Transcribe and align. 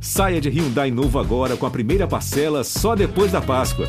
Saia 0.00 0.40
de 0.40 0.48
Hyundai 0.48 0.90
novo 0.90 1.18
agora 1.18 1.56
com 1.56 1.66
a 1.66 1.70
primeira 1.70 2.06
parcela 2.06 2.62
só 2.62 2.94
depois 2.94 3.32
da 3.32 3.40
Páscoa. 3.40 3.86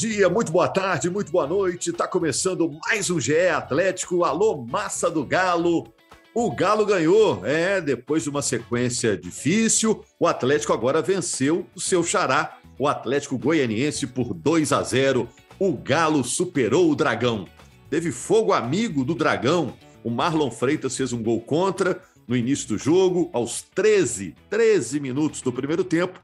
Dia, 0.00 0.30
muito 0.30 0.50
boa 0.50 0.66
tarde, 0.66 1.10
muito 1.10 1.30
boa 1.30 1.46
noite. 1.46 1.90
Está 1.90 2.08
começando 2.08 2.70
mais 2.86 3.10
um 3.10 3.20
GE 3.20 3.48
Atlético. 3.48 4.24
Alô, 4.24 4.56
massa 4.56 5.10
do 5.10 5.26
Galo. 5.26 5.92
O 6.34 6.50
Galo 6.50 6.86
ganhou, 6.86 7.44
é, 7.44 7.82
depois 7.82 8.22
de 8.22 8.30
uma 8.30 8.40
sequência 8.40 9.14
difícil, 9.14 10.02
o 10.18 10.26
Atlético 10.26 10.72
agora 10.72 11.02
venceu 11.02 11.66
o 11.74 11.80
seu 11.80 12.02
xará, 12.02 12.56
o 12.78 12.88
Atlético 12.88 13.36
Goianiense 13.36 14.06
por 14.06 14.32
2 14.32 14.72
a 14.72 14.82
0. 14.82 15.28
O 15.58 15.74
Galo 15.74 16.24
superou 16.24 16.90
o 16.90 16.96
Dragão. 16.96 17.46
Teve 17.90 18.10
fogo 18.10 18.54
amigo 18.54 19.04
do 19.04 19.14
Dragão. 19.14 19.74
O 20.02 20.08
Marlon 20.08 20.50
Freitas 20.50 20.96
fez 20.96 21.12
um 21.12 21.22
gol 21.22 21.42
contra 21.42 22.00
no 22.26 22.34
início 22.34 22.68
do 22.68 22.78
jogo, 22.78 23.28
aos 23.34 23.60
13, 23.74 24.34
13 24.48 24.98
minutos 24.98 25.42
do 25.42 25.52
primeiro 25.52 25.84
tempo, 25.84 26.22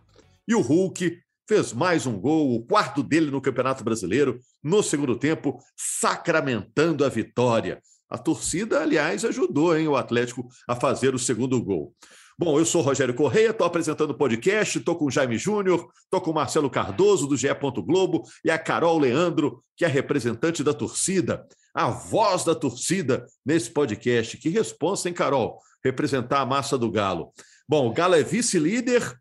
e 0.49 0.55
o 0.55 0.63
Hulk 0.63 1.19
fez 1.49 1.73
mais 1.73 2.07
um 2.07 2.19
gol, 2.19 2.55
o 2.55 2.63
quarto 2.65 3.03
dele 3.03 3.31
no 3.31 3.41
Campeonato 3.41 3.85
Brasileiro, 3.85 4.41
no 4.63 4.83
segundo 4.83 5.17
tempo, 5.17 5.59
sacramentando 5.77 7.05
a 7.05 7.09
vitória. 7.09 7.81
A 8.09 8.19
torcida, 8.19 8.81
aliás, 8.81 9.25
ajudou 9.25 9.77
hein, 9.77 9.89
o 9.89 9.97
Atlético 9.97 10.47
a 10.69 10.77
fazer 10.77 11.15
o 11.15 11.19
segundo 11.19 11.63
gol. 11.63 11.95
Bom, 12.39 12.59
eu 12.59 12.67
sou 12.67 12.83
Rogério 12.83 13.15
Correia, 13.15 13.51
estou 13.51 13.67
apresentando 13.67 14.11
o 14.11 14.17
podcast, 14.17 14.79
estou 14.79 14.95
com 14.95 15.07
o 15.07 15.11
Jaime 15.11 15.39
Júnior, 15.39 15.89
estou 16.05 16.21
com 16.21 16.31
o 16.31 16.35
Marcelo 16.35 16.69
Cardoso, 16.69 17.27
do 17.27 17.37
GE. 17.37 17.49
Globo, 17.85 18.25
e 18.45 18.51
a 18.51 18.59
Carol 18.59 18.99
Leandro, 18.99 19.63
que 19.75 19.87
é 19.87 19.89
representante 19.89 20.63
da 20.63 20.75
torcida, 20.75 21.47
a 21.75 21.89
voz 21.89 22.45
da 22.45 22.55
torcida 22.55 23.25
nesse 23.45 23.71
podcast. 23.71 24.37
Que 24.37 24.51
responsa, 24.51 25.09
hein, 25.09 25.15
Carol? 25.15 25.59
Representar 25.83 26.41
a 26.41 26.47
massa 26.47 26.77
do 26.77 26.91
Galo. 26.91 27.33
Bom, 27.67 27.89
o 27.89 27.93
Galo 27.93 28.15
é 28.15 28.23
vice-líder, 28.23 29.19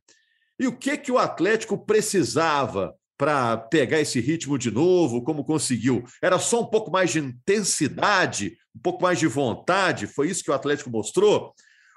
e 0.59 0.67
o 0.67 0.75
que 0.75 0.97
que 0.97 1.11
o 1.11 1.17
Atlético 1.17 1.77
precisava 1.77 2.95
para 3.17 3.57
pegar 3.57 3.99
esse 3.99 4.19
ritmo 4.19 4.57
de 4.57 4.71
novo? 4.71 5.23
Como 5.23 5.43
conseguiu? 5.43 6.03
Era 6.21 6.39
só 6.39 6.61
um 6.61 6.65
pouco 6.65 6.91
mais 6.91 7.11
de 7.11 7.19
intensidade, 7.19 8.57
um 8.75 8.79
pouco 8.79 9.01
mais 9.01 9.19
de 9.19 9.27
vontade? 9.27 10.07
Foi 10.07 10.29
isso 10.29 10.43
que 10.43 10.51
o 10.51 10.53
Atlético 10.53 10.89
mostrou? 10.89 11.53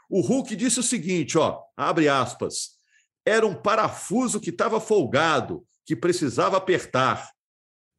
O 0.08 0.20
Hulk 0.20 0.56
disse 0.56 0.80
o 0.80 0.82
seguinte, 0.82 1.36
ó, 1.36 1.60
abre 1.76 2.08
aspas, 2.08 2.78
era 3.26 3.46
um 3.46 3.54
parafuso 3.54 4.40
que 4.40 4.50
estava 4.50 4.80
folgado, 4.80 5.64
que 5.84 5.94
precisava 5.94 6.56
apertar. 6.56 7.30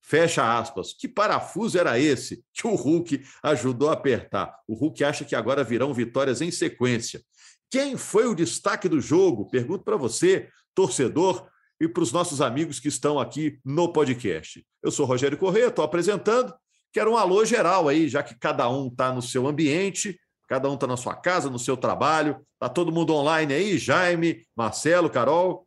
Fecha 0.01 0.57
aspas. 0.57 0.93
Que 0.93 1.07
parafuso 1.07 1.77
era 1.77 1.99
esse 1.99 2.43
que 2.51 2.65
o 2.65 2.73
Hulk 2.73 3.23
ajudou 3.43 3.89
a 3.89 3.93
apertar? 3.93 4.55
O 4.67 4.73
Hulk 4.73 5.03
acha 5.03 5.23
que 5.23 5.35
agora 5.35 5.63
virão 5.63 5.93
vitórias 5.93 6.41
em 6.41 6.49
sequência. 6.49 7.21
Quem 7.69 7.95
foi 7.95 8.27
o 8.27 8.33
destaque 8.33 8.89
do 8.89 8.99
jogo? 8.99 9.47
Pergunto 9.49 9.83
para 9.83 9.95
você, 9.95 10.49
torcedor, 10.73 11.47
e 11.79 11.87
para 11.87 12.03
os 12.03 12.11
nossos 12.11 12.41
amigos 12.41 12.79
que 12.79 12.87
estão 12.87 13.19
aqui 13.19 13.59
no 13.63 13.93
podcast. 13.93 14.65
Eu 14.83 14.91
sou 14.91 15.05
Rogério 15.05 15.37
Corrêa, 15.37 15.67
estou 15.67 15.85
apresentando. 15.85 16.53
Quero 16.91 17.11
um 17.11 17.17
alô 17.17 17.45
geral 17.45 17.87
aí, 17.87 18.09
já 18.09 18.21
que 18.21 18.37
cada 18.37 18.69
um 18.69 18.87
está 18.87 19.13
no 19.13 19.21
seu 19.21 19.47
ambiente, 19.47 20.19
cada 20.47 20.69
um 20.69 20.73
está 20.73 20.87
na 20.87 20.97
sua 20.97 21.15
casa, 21.15 21.49
no 21.49 21.59
seu 21.59 21.77
trabalho. 21.77 22.45
Está 22.55 22.67
todo 22.67 22.91
mundo 22.91 23.13
online 23.13 23.53
aí? 23.53 23.77
Jaime, 23.77 24.45
Marcelo, 24.55 25.09
Carol? 25.09 25.65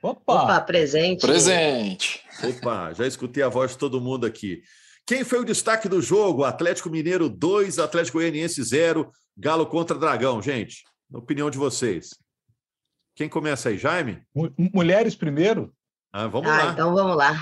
Opa! 0.00 0.44
Opa, 0.44 0.60
presente. 0.60 1.20
Presente. 1.20 2.22
Opa, 2.42 2.94
já 2.94 3.06
escutei 3.06 3.42
a 3.42 3.48
voz 3.48 3.72
de 3.72 3.78
todo 3.78 4.00
mundo 4.00 4.24
aqui. 4.24 4.62
Quem 5.04 5.24
foi 5.24 5.40
o 5.40 5.44
destaque 5.44 5.88
do 5.88 6.00
jogo? 6.00 6.44
Atlético 6.44 6.88
Mineiro 6.88 7.28
2, 7.28 7.78
Atlético 7.78 8.18
Goianiense 8.18 8.62
0, 8.62 9.10
Galo 9.36 9.66
contra 9.66 9.98
Dragão, 9.98 10.40
gente 10.40 10.84
na 11.10 11.18
opinião 11.18 11.50
de 11.50 11.58
vocês. 11.58 12.10
Quem 13.14 13.28
começa 13.28 13.68
aí, 13.68 13.78
Jaime? 13.78 14.22
Mulheres 14.72 15.16
primeiro. 15.16 15.74
Ah, 16.12 16.26
vamos 16.26 16.50
ah, 16.50 16.56
lá. 16.56 16.72
Então 16.72 16.94
vamos 16.94 17.16
lá. 17.16 17.32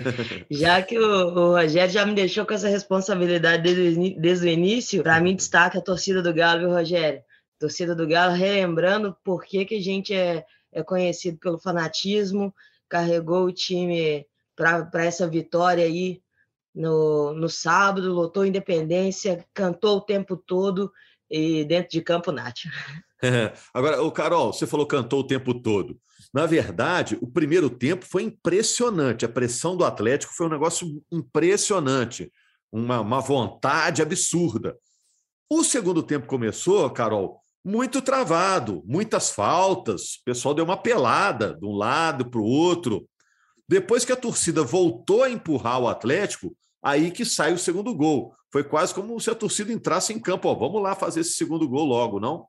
já 0.50 0.80
que 0.80 0.98
o, 0.98 1.04
o, 1.04 1.52
Rogério 1.54 1.92
já 1.92 2.06
me 2.06 2.14
deixou 2.14 2.46
com 2.46 2.54
essa 2.54 2.68
responsabilidade 2.68 3.62
desde, 3.62 4.18
desde 4.18 4.46
o 4.46 4.48
início, 4.48 5.02
para 5.02 5.20
mim 5.20 5.36
destaca 5.36 5.78
a 5.78 5.82
torcida 5.82 6.22
do 6.22 6.32
Galo, 6.32 6.60
viu, 6.60 6.70
Rogério? 6.70 7.22
Torcida 7.58 7.94
do 7.94 8.06
Galo, 8.06 8.34
relembrando 8.34 9.16
por 9.24 9.44
que, 9.44 9.64
que 9.64 9.74
a 9.74 9.82
gente 9.82 10.14
é, 10.14 10.44
é 10.72 10.82
conhecido 10.82 11.38
pelo 11.38 11.58
fanatismo, 11.58 12.54
carregou 12.88 13.44
o 13.44 13.52
time 13.52 14.26
para 14.56 15.04
essa 15.04 15.28
vitória 15.28 15.84
aí 15.84 16.22
no, 16.74 17.34
no 17.34 17.48
sábado, 17.48 18.12
lotou 18.12 18.46
Independência, 18.46 19.44
cantou 19.52 19.98
o 19.98 20.00
tempo 20.00 20.36
todo 20.36 20.92
e 21.30 21.64
dentro 21.64 21.90
de 21.90 22.00
campo, 22.02 22.32
Nath. 22.32 22.60
Agora, 23.74 24.02
o 24.02 24.10
Carol, 24.10 24.52
você 24.52 24.66
falou 24.66 24.86
cantou 24.86 25.20
o 25.20 25.26
tempo 25.26 25.54
todo. 25.54 25.98
Na 26.32 26.46
verdade, 26.46 27.18
o 27.20 27.26
primeiro 27.26 27.70
tempo 27.70 28.04
foi 28.06 28.22
impressionante. 28.22 29.24
A 29.24 29.28
pressão 29.28 29.76
do 29.76 29.84
Atlético 29.84 30.34
foi 30.34 30.46
um 30.46 30.50
negócio 30.50 31.02
impressionante, 31.10 32.30
uma, 32.70 33.00
uma 33.00 33.20
vontade 33.20 34.02
absurda. 34.02 34.76
O 35.50 35.64
segundo 35.64 36.02
tempo 36.02 36.26
começou, 36.26 36.88
Carol, 36.90 37.40
muito 37.64 38.02
travado, 38.02 38.82
muitas 38.86 39.30
faltas. 39.30 40.16
O 40.16 40.24
pessoal 40.24 40.54
deu 40.54 40.64
uma 40.64 40.76
pelada 40.76 41.54
de 41.54 41.64
um 41.64 41.72
lado 41.72 42.30
para 42.30 42.40
o 42.40 42.44
outro. 42.44 43.08
Depois 43.68 44.04
que 44.04 44.12
a 44.12 44.16
torcida 44.16 44.62
voltou 44.62 45.22
a 45.22 45.30
empurrar 45.30 45.80
o 45.80 45.88
Atlético, 45.88 46.54
aí 46.82 47.10
que 47.10 47.24
sai 47.24 47.52
o 47.52 47.58
segundo 47.58 47.94
gol. 47.94 48.34
Foi 48.50 48.64
quase 48.64 48.94
como 48.94 49.18
se 49.20 49.30
a 49.30 49.34
torcida 49.34 49.72
entrasse 49.72 50.12
em 50.12 50.20
campo, 50.20 50.48
ó, 50.48 50.54
vamos 50.54 50.82
lá 50.82 50.94
fazer 50.94 51.20
esse 51.20 51.32
segundo 51.32 51.68
gol 51.68 51.84
logo, 51.84 52.18
não? 52.18 52.46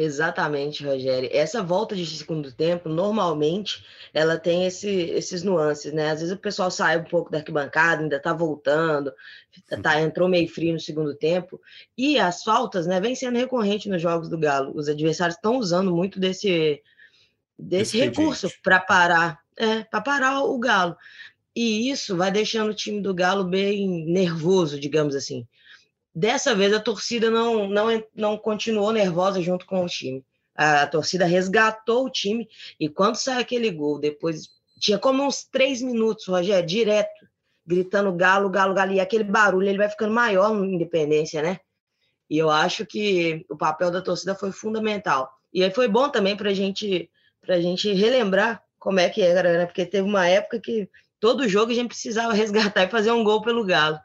Exatamente, 0.00 0.86
Rogério. 0.86 1.28
Essa 1.32 1.60
volta 1.60 1.96
de 1.96 2.06
segundo 2.06 2.52
tempo, 2.52 2.88
normalmente, 2.88 3.84
ela 4.14 4.38
tem 4.38 4.64
esse, 4.64 4.88
esses 4.88 5.42
nuances, 5.42 5.92
né? 5.92 6.10
Às 6.10 6.20
vezes 6.20 6.32
o 6.32 6.38
pessoal 6.38 6.70
sai 6.70 6.98
um 6.98 7.02
pouco 7.02 7.32
da 7.32 7.38
arquibancada, 7.38 8.02
ainda 8.02 8.22
tá 8.22 8.32
voltando, 8.32 9.12
tá, 9.82 10.00
entrou 10.00 10.28
meio 10.28 10.48
frio 10.48 10.72
no 10.72 10.78
segundo 10.78 11.16
tempo. 11.16 11.60
E 11.96 12.16
as 12.16 12.44
faltas, 12.44 12.86
né, 12.86 13.00
vem 13.00 13.16
sendo 13.16 13.38
recorrente 13.38 13.88
nos 13.88 14.00
jogos 14.00 14.28
do 14.28 14.38
Galo. 14.38 14.72
Os 14.76 14.88
adversários 14.88 15.34
estão 15.34 15.58
usando 15.58 15.92
muito 15.92 16.20
desse, 16.20 16.80
desse 17.58 17.98
recurso 17.98 18.48
para 18.62 18.78
parar, 18.78 19.40
é, 19.56 19.82
para 19.82 20.00
parar 20.00 20.44
o 20.44 20.56
Galo. 20.60 20.96
E 21.54 21.90
isso 21.90 22.16
vai 22.16 22.30
deixando 22.30 22.70
o 22.70 22.74
time 22.74 23.00
do 23.00 23.14
Galo 23.14 23.44
bem 23.44 24.06
nervoso, 24.06 24.78
digamos 24.78 25.14
assim. 25.14 25.46
Dessa 26.14 26.54
vez 26.54 26.72
a 26.72 26.80
torcida 26.80 27.30
não, 27.30 27.68
não, 27.68 28.04
não 28.14 28.38
continuou 28.38 28.92
nervosa 28.92 29.40
junto 29.42 29.66
com 29.66 29.84
o 29.84 29.88
time. 29.88 30.24
A, 30.54 30.82
a 30.82 30.86
torcida 30.86 31.24
resgatou 31.24 32.06
o 32.06 32.10
time 32.10 32.48
e 32.78 32.88
quando 32.88 33.16
sai 33.16 33.40
aquele 33.40 33.70
gol, 33.70 33.98
depois 33.98 34.48
tinha 34.78 34.98
como 34.98 35.24
uns 35.24 35.44
três 35.44 35.82
minutos, 35.82 36.26
Rogério, 36.26 36.66
direto, 36.66 37.26
gritando 37.66 38.12
galo, 38.12 38.48
galo, 38.48 38.74
galo, 38.74 38.92
e 38.92 39.00
aquele 39.00 39.24
barulho 39.24 39.68
ele 39.68 39.78
vai 39.78 39.88
ficando 39.88 40.14
maior 40.14 40.54
no 40.54 40.64
Independência, 40.64 41.42
né? 41.42 41.60
E 42.30 42.38
eu 42.38 42.50
acho 42.50 42.86
que 42.86 43.44
o 43.48 43.56
papel 43.56 43.90
da 43.90 44.02
torcida 44.02 44.34
foi 44.34 44.52
fundamental. 44.52 45.30
E 45.52 45.62
aí 45.64 45.70
foi 45.70 45.88
bom 45.88 46.08
também 46.08 46.36
para 46.36 46.52
gente, 46.52 47.10
a 47.48 47.60
gente 47.60 47.92
relembrar 47.92 48.62
como 48.78 49.00
é 49.00 49.08
que 49.08 49.22
era, 49.22 49.58
né? 49.58 49.66
Porque 49.66 49.84
teve 49.84 50.06
uma 50.06 50.26
época 50.26 50.60
que 50.60 50.88
todo 51.20 51.48
jogo 51.48 51.72
a 51.72 51.74
gente 51.74 51.88
precisava 51.88 52.32
resgatar 52.34 52.84
e 52.84 52.90
fazer 52.90 53.12
um 53.12 53.24
gol 53.24 53.42
pelo 53.42 53.64
Galo. 53.64 53.98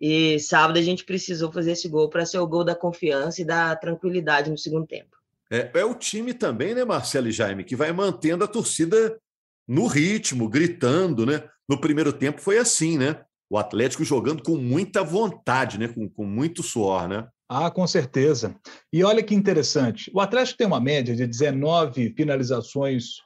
E 0.00 0.38
sábado 0.38 0.78
a 0.78 0.82
gente 0.82 1.04
precisou 1.04 1.50
fazer 1.50 1.72
esse 1.72 1.88
gol 1.88 2.08
para 2.08 2.24
ser 2.24 2.38
o 2.38 2.46
gol 2.46 2.64
da 2.64 2.74
confiança 2.74 3.42
e 3.42 3.44
da 3.44 3.74
tranquilidade 3.74 4.50
no 4.50 4.56
segundo 4.56 4.86
tempo. 4.86 5.16
É, 5.50 5.70
é, 5.74 5.84
o 5.84 5.94
time 5.94 6.34
também, 6.34 6.74
né, 6.74 6.84
Marcelo 6.84 7.28
e 7.28 7.32
Jaime, 7.32 7.64
que 7.64 7.74
vai 7.74 7.90
mantendo 7.90 8.44
a 8.44 8.48
torcida 8.48 9.18
no 9.66 9.86
ritmo, 9.86 10.48
gritando, 10.48 11.26
né? 11.26 11.42
No 11.68 11.80
primeiro 11.80 12.12
tempo 12.12 12.40
foi 12.40 12.58
assim, 12.58 12.96
né? 12.96 13.20
O 13.50 13.58
Atlético 13.58 14.04
jogando 14.04 14.42
com 14.42 14.56
muita 14.56 15.02
vontade, 15.02 15.78
né? 15.78 15.88
Com, 15.88 16.08
com 16.08 16.24
muito 16.24 16.62
suor, 16.62 17.08
né? 17.08 17.26
Ah, 17.48 17.70
com 17.70 17.86
certeza. 17.86 18.54
E 18.92 19.02
olha 19.02 19.22
que 19.22 19.34
interessante. 19.34 20.10
O 20.14 20.20
Atlético 20.20 20.58
tem 20.58 20.66
uma 20.66 20.80
média 20.80 21.16
de 21.16 21.26
19 21.26 22.12
finalizações 22.14 23.22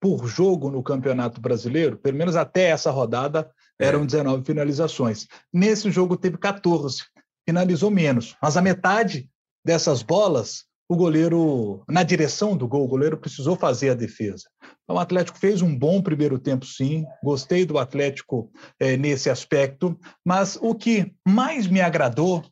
por 0.00 0.26
jogo 0.26 0.70
no 0.70 0.82
Campeonato 0.82 1.40
Brasileiro, 1.40 1.98
pelo 1.98 2.16
menos 2.16 2.36
até 2.36 2.70
essa 2.70 2.90
rodada, 2.90 3.50
é. 3.78 3.86
eram 3.86 4.06
19 4.06 4.44
finalizações. 4.44 5.26
Nesse 5.52 5.90
jogo 5.90 6.16
teve 6.16 6.38
14, 6.38 7.02
finalizou 7.46 7.90
menos, 7.90 8.36
mas 8.42 8.56
a 8.56 8.62
metade 8.62 9.28
dessas 9.64 10.02
bolas 10.02 10.64
o 10.90 10.96
goleiro, 10.96 11.84
na 11.88 12.02
direção 12.02 12.56
do 12.56 12.66
gol, 12.66 12.82
o 12.82 12.88
goleiro 12.88 13.16
precisou 13.16 13.54
fazer 13.54 13.90
a 13.90 13.94
defesa. 13.94 14.50
Então, 14.82 14.96
o 14.96 14.98
Atlético 14.98 15.38
fez 15.38 15.62
um 15.62 15.78
bom 15.78 16.02
primeiro 16.02 16.36
tempo, 16.36 16.66
sim. 16.66 17.04
Gostei 17.22 17.64
do 17.64 17.78
Atlético 17.78 18.50
é, 18.76 18.96
nesse 18.96 19.30
aspecto. 19.30 19.96
Mas 20.24 20.58
o 20.60 20.74
que 20.74 21.14
mais 21.24 21.68
me 21.68 21.80
agradou, 21.80 22.44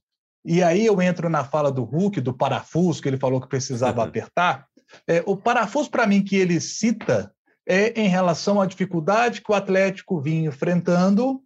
e 0.44 0.62
aí 0.62 0.86
eu 0.86 1.02
entro 1.02 1.28
na 1.28 1.42
fala 1.42 1.72
do 1.72 1.82
Hulk, 1.82 2.20
do 2.20 2.32
parafuso, 2.32 3.02
que 3.02 3.08
ele 3.08 3.18
falou 3.18 3.40
que 3.40 3.48
precisava 3.48 4.02
uhum. 4.02 4.06
apertar. 4.08 4.68
É, 5.08 5.20
o 5.26 5.36
parafuso, 5.36 5.90
para 5.90 6.06
mim, 6.06 6.22
que 6.22 6.36
ele 6.36 6.60
cita 6.60 7.34
é 7.68 7.92
em 8.00 8.08
relação 8.08 8.60
à 8.60 8.66
dificuldade 8.66 9.42
que 9.42 9.52
o 9.52 9.54
Atlético 9.54 10.18
vinha 10.18 10.48
enfrentando 10.48 11.42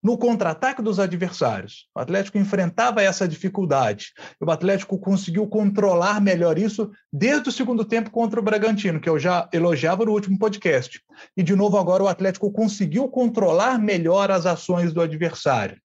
no 0.00 0.16
contra-ataque 0.16 0.80
dos 0.80 1.00
adversários. 1.00 1.88
O 1.92 1.98
Atlético 1.98 2.38
enfrentava 2.38 3.02
essa 3.02 3.26
dificuldade. 3.26 4.12
O 4.40 4.48
Atlético 4.48 4.96
conseguiu 4.96 5.48
controlar 5.48 6.20
melhor 6.20 6.56
isso 6.56 6.92
desde 7.12 7.48
o 7.48 7.52
segundo 7.52 7.84
tempo 7.84 8.08
contra 8.08 8.38
o 8.38 8.42
Bragantino, 8.42 9.00
que 9.00 9.08
eu 9.08 9.18
já 9.18 9.48
elogiava 9.52 10.04
no 10.04 10.12
último 10.12 10.38
podcast. 10.38 11.02
E, 11.36 11.42
de 11.42 11.56
novo, 11.56 11.76
agora 11.76 12.04
o 12.04 12.08
Atlético 12.08 12.52
conseguiu 12.52 13.08
controlar 13.08 13.76
melhor 13.80 14.30
as 14.30 14.46
ações 14.46 14.92
do 14.92 15.00
adversário. 15.00 15.80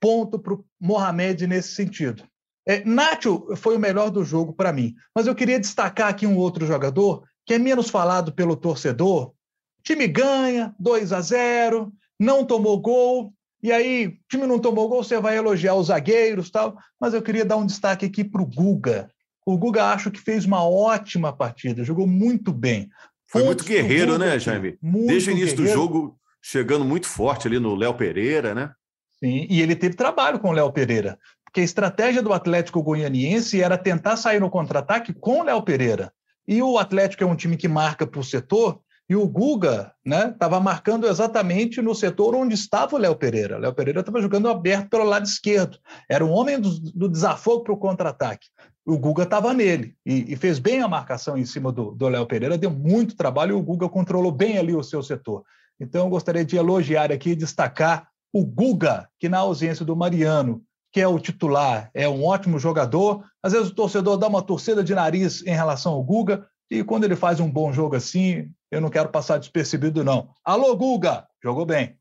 Ponto 0.00 0.38
para 0.38 0.54
o 0.54 0.64
Mohamed 0.80 1.46
nesse 1.46 1.74
sentido. 1.74 2.24
É, 2.66 2.82
Nacho 2.84 3.54
foi 3.56 3.76
o 3.76 3.80
melhor 3.80 4.10
do 4.10 4.24
jogo 4.24 4.52
para 4.52 4.72
mim, 4.72 4.94
mas 5.14 5.26
eu 5.26 5.34
queria 5.34 5.58
destacar 5.58 6.08
aqui 6.08 6.26
um 6.26 6.36
outro 6.36 6.66
jogador 6.66 7.24
que 7.46 7.54
é 7.54 7.58
menos 7.58 7.90
falado 7.90 8.32
pelo 8.32 8.56
torcedor. 8.56 9.28
O 9.28 9.82
time 9.82 10.06
ganha 10.06 10.74
2 10.78 11.12
a 11.12 11.20
0, 11.20 11.92
não 12.18 12.44
tomou 12.44 12.78
gol, 12.80 13.32
e 13.62 13.70
aí, 13.70 14.06
o 14.06 14.18
time 14.28 14.46
não 14.46 14.58
tomou 14.58 14.88
gol, 14.88 15.04
você 15.04 15.20
vai 15.20 15.36
elogiar 15.36 15.74
os 15.74 15.88
zagueiros 15.88 16.50
tal, 16.50 16.78
mas 16.98 17.12
eu 17.12 17.20
queria 17.20 17.44
dar 17.44 17.56
um 17.56 17.66
destaque 17.66 18.06
aqui 18.06 18.24
para 18.24 18.40
o 18.40 18.46
Guga. 18.46 19.10
O 19.44 19.56
Guga 19.56 19.86
acho 19.86 20.10
que 20.10 20.20
fez 20.20 20.46
uma 20.46 20.66
ótima 20.66 21.32
partida, 21.32 21.84
jogou 21.84 22.06
muito 22.06 22.52
bem. 22.52 22.88
Foi 23.26 23.44
muito 23.44 23.64
guerreiro, 23.64 24.18
né, 24.18 24.38
Jaime? 24.38 24.78
Desde 24.82 25.30
o 25.30 25.32
início 25.32 25.56
guerreiro. 25.56 25.62
do 25.62 25.68
jogo, 25.68 26.18
chegando 26.42 26.84
muito 26.84 27.06
forte 27.06 27.46
ali 27.46 27.58
no 27.58 27.74
Léo 27.74 27.94
Pereira, 27.94 28.54
né? 28.54 28.72
Sim, 29.18 29.46
e 29.50 29.60
ele 29.60 29.76
teve 29.76 29.94
trabalho 29.94 30.40
com 30.40 30.48
o 30.48 30.52
Léo 30.52 30.72
Pereira, 30.72 31.18
porque 31.44 31.60
a 31.60 31.64
estratégia 31.64 32.22
do 32.22 32.32
Atlético 32.32 32.82
Goianiense 32.82 33.60
era 33.60 33.76
tentar 33.76 34.16
sair 34.16 34.40
no 34.40 34.48
contra-ataque 34.48 35.12
com 35.12 35.40
o 35.40 35.42
Léo 35.42 35.62
Pereira. 35.62 36.10
E 36.50 36.60
o 36.60 36.78
Atlético 36.78 37.22
é 37.22 37.26
um 37.28 37.36
time 37.36 37.56
que 37.56 37.68
marca 37.68 38.04
por 38.04 38.24
setor, 38.24 38.80
e 39.08 39.14
o 39.14 39.26
Guga 39.28 39.94
estava 40.04 40.58
né, 40.58 40.64
marcando 40.64 41.06
exatamente 41.06 41.80
no 41.80 41.94
setor 41.94 42.34
onde 42.34 42.54
estava 42.54 42.96
o 42.96 42.98
Léo 42.98 43.14
Pereira. 43.14 43.56
Léo 43.56 43.72
Pereira 43.72 44.00
estava 44.00 44.20
jogando 44.20 44.48
aberto 44.48 44.90
pelo 44.90 45.04
lado 45.04 45.24
esquerdo. 45.24 45.78
Era 46.08 46.26
um 46.26 46.30
homem 46.30 46.60
do, 46.60 46.68
do 46.80 47.08
desafogo 47.08 47.62
para 47.62 47.72
o 47.72 47.76
contra-ataque. 47.76 48.48
O 48.84 48.98
Guga 48.98 49.22
estava 49.22 49.54
nele 49.54 49.94
e, 50.04 50.32
e, 50.32 50.36
fez 50.36 50.58
bem 50.58 50.82
a 50.82 50.88
marcação 50.88 51.38
em 51.38 51.44
cima 51.44 51.70
do 51.70 52.08
Léo 52.08 52.26
Pereira, 52.26 52.58
deu 52.58 52.70
muito 52.70 53.16
trabalho 53.16 53.56
e 53.56 53.60
o 53.60 53.62
Guga 53.62 53.88
controlou 53.88 54.32
bem 54.32 54.58
ali 54.58 54.74
o 54.74 54.82
seu 54.82 55.04
setor. 55.04 55.44
Então, 55.78 56.04
eu 56.04 56.10
gostaria 56.10 56.44
de 56.44 56.56
elogiar 56.56 57.12
aqui 57.12 57.30
e 57.30 57.36
destacar 57.36 58.08
o 58.32 58.44
Guga, 58.44 59.08
que 59.20 59.28
na 59.28 59.38
ausência 59.38 59.84
do 59.84 59.94
Mariano, 59.94 60.62
que 60.92 61.00
é 61.00 61.06
o 61.06 61.18
titular, 61.18 61.90
é 61.94 62.08
um 62.08 62.24
ótimo 62.24 62.58
jogador. 62.58 63.24
Às 63.42 63.52
vezes 63.52 63.68
o 63.68 63.74
torcedor 63.74 64.16
dá 64.16 64.26
uma 64.26 64.42
torcida 64.42 64.82
de 64.82 64.94
nariz 64.94 65.42
em 65.46 65.54
relação 65.54 65.92
ao 65.92 66.02
Guga, 66.02 66.46
e 66.70 66.84
quando 66.84 67.04
ele 67.04 67.16
faz 67.16 67.40
um 67.40 67.50
bom 67.50 67.72
jogo 67.72 67.96
assim, 67.96 68.48
eu 68.70 68.80
não 68.80 68.90
quero 68.90 69.08
passar 69.08 69.38
despercebido, 69.38 70.04
não. 70.04 70.30
Alô, 70.44 70.76
Guga! 70.76 71.26
Jogou 71.42 71.66
bem. 71.66 71.96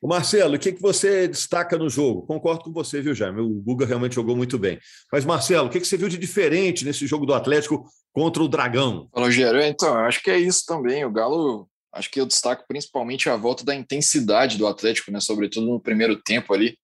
O 0.00 0.08
Marcelo, 0.08 0.56
o 0.56 0.58
que, 0.58 0.72
que 0.72 0.82
você 0.82 1.28
destaca 1.28 1.78
no 1.78 1.88
jogo? 1.88 2.22
Concordo 2.22 2.64
com 2.64 2.72
você, 2.72 3.00
viu, 3.00 3.14
Jaime? 3.14 3.40
O 3.40 3.62
Guga 3.62 3.86
realmente 3.86 4.16
jogou 4.16 4.34
muito 4.34 4.58
bem. 4.58 4.80
Mas, 5.12 5.24
Marcelo, 5.24 5.68
o 5.68 5.70
que, 5.70 5.78
que 5.78 5.86
você 5.86 5.96
viu 5.96 6.08
de 6.08 6.18
diferente 6.18 6.84
nesse 6.84 7.06
jogo 7.06 7.24
do 7.24 7.32
Atlético 7.32 7.84
contra 8.12 8.42
o 8.42 8.48
Dragão? 8.48 9.08
Fala, 9.12 9.26
Rogério. 9.26 9.62
Então, 9.62 9.94
acho 9.98 10.20
que 10.20 10.30
é 10.30 10.38
isso 10.38 10.64
também. 10.66 11.04
O 11.04 11.12
Galo, 11.12 11.68
acho 11.94 12.10
que 12.10 12.20
eu 12.20 12.26
destaco 12.26 12.64
principalmente 12.66 13.30
a 13.30 13.36
volta 13.36 13.64
da 13.64 13.76
intensidade 13.76 14.58
do 14.58 14.66
Atlético, 14.66 15.12
né? 15.12 15.20
Sobretudo 15.20 15.66
no 15.66 15.80
primeiro 15.80 16.20
tempo 16.20 16.52
ali. 16.52 16.76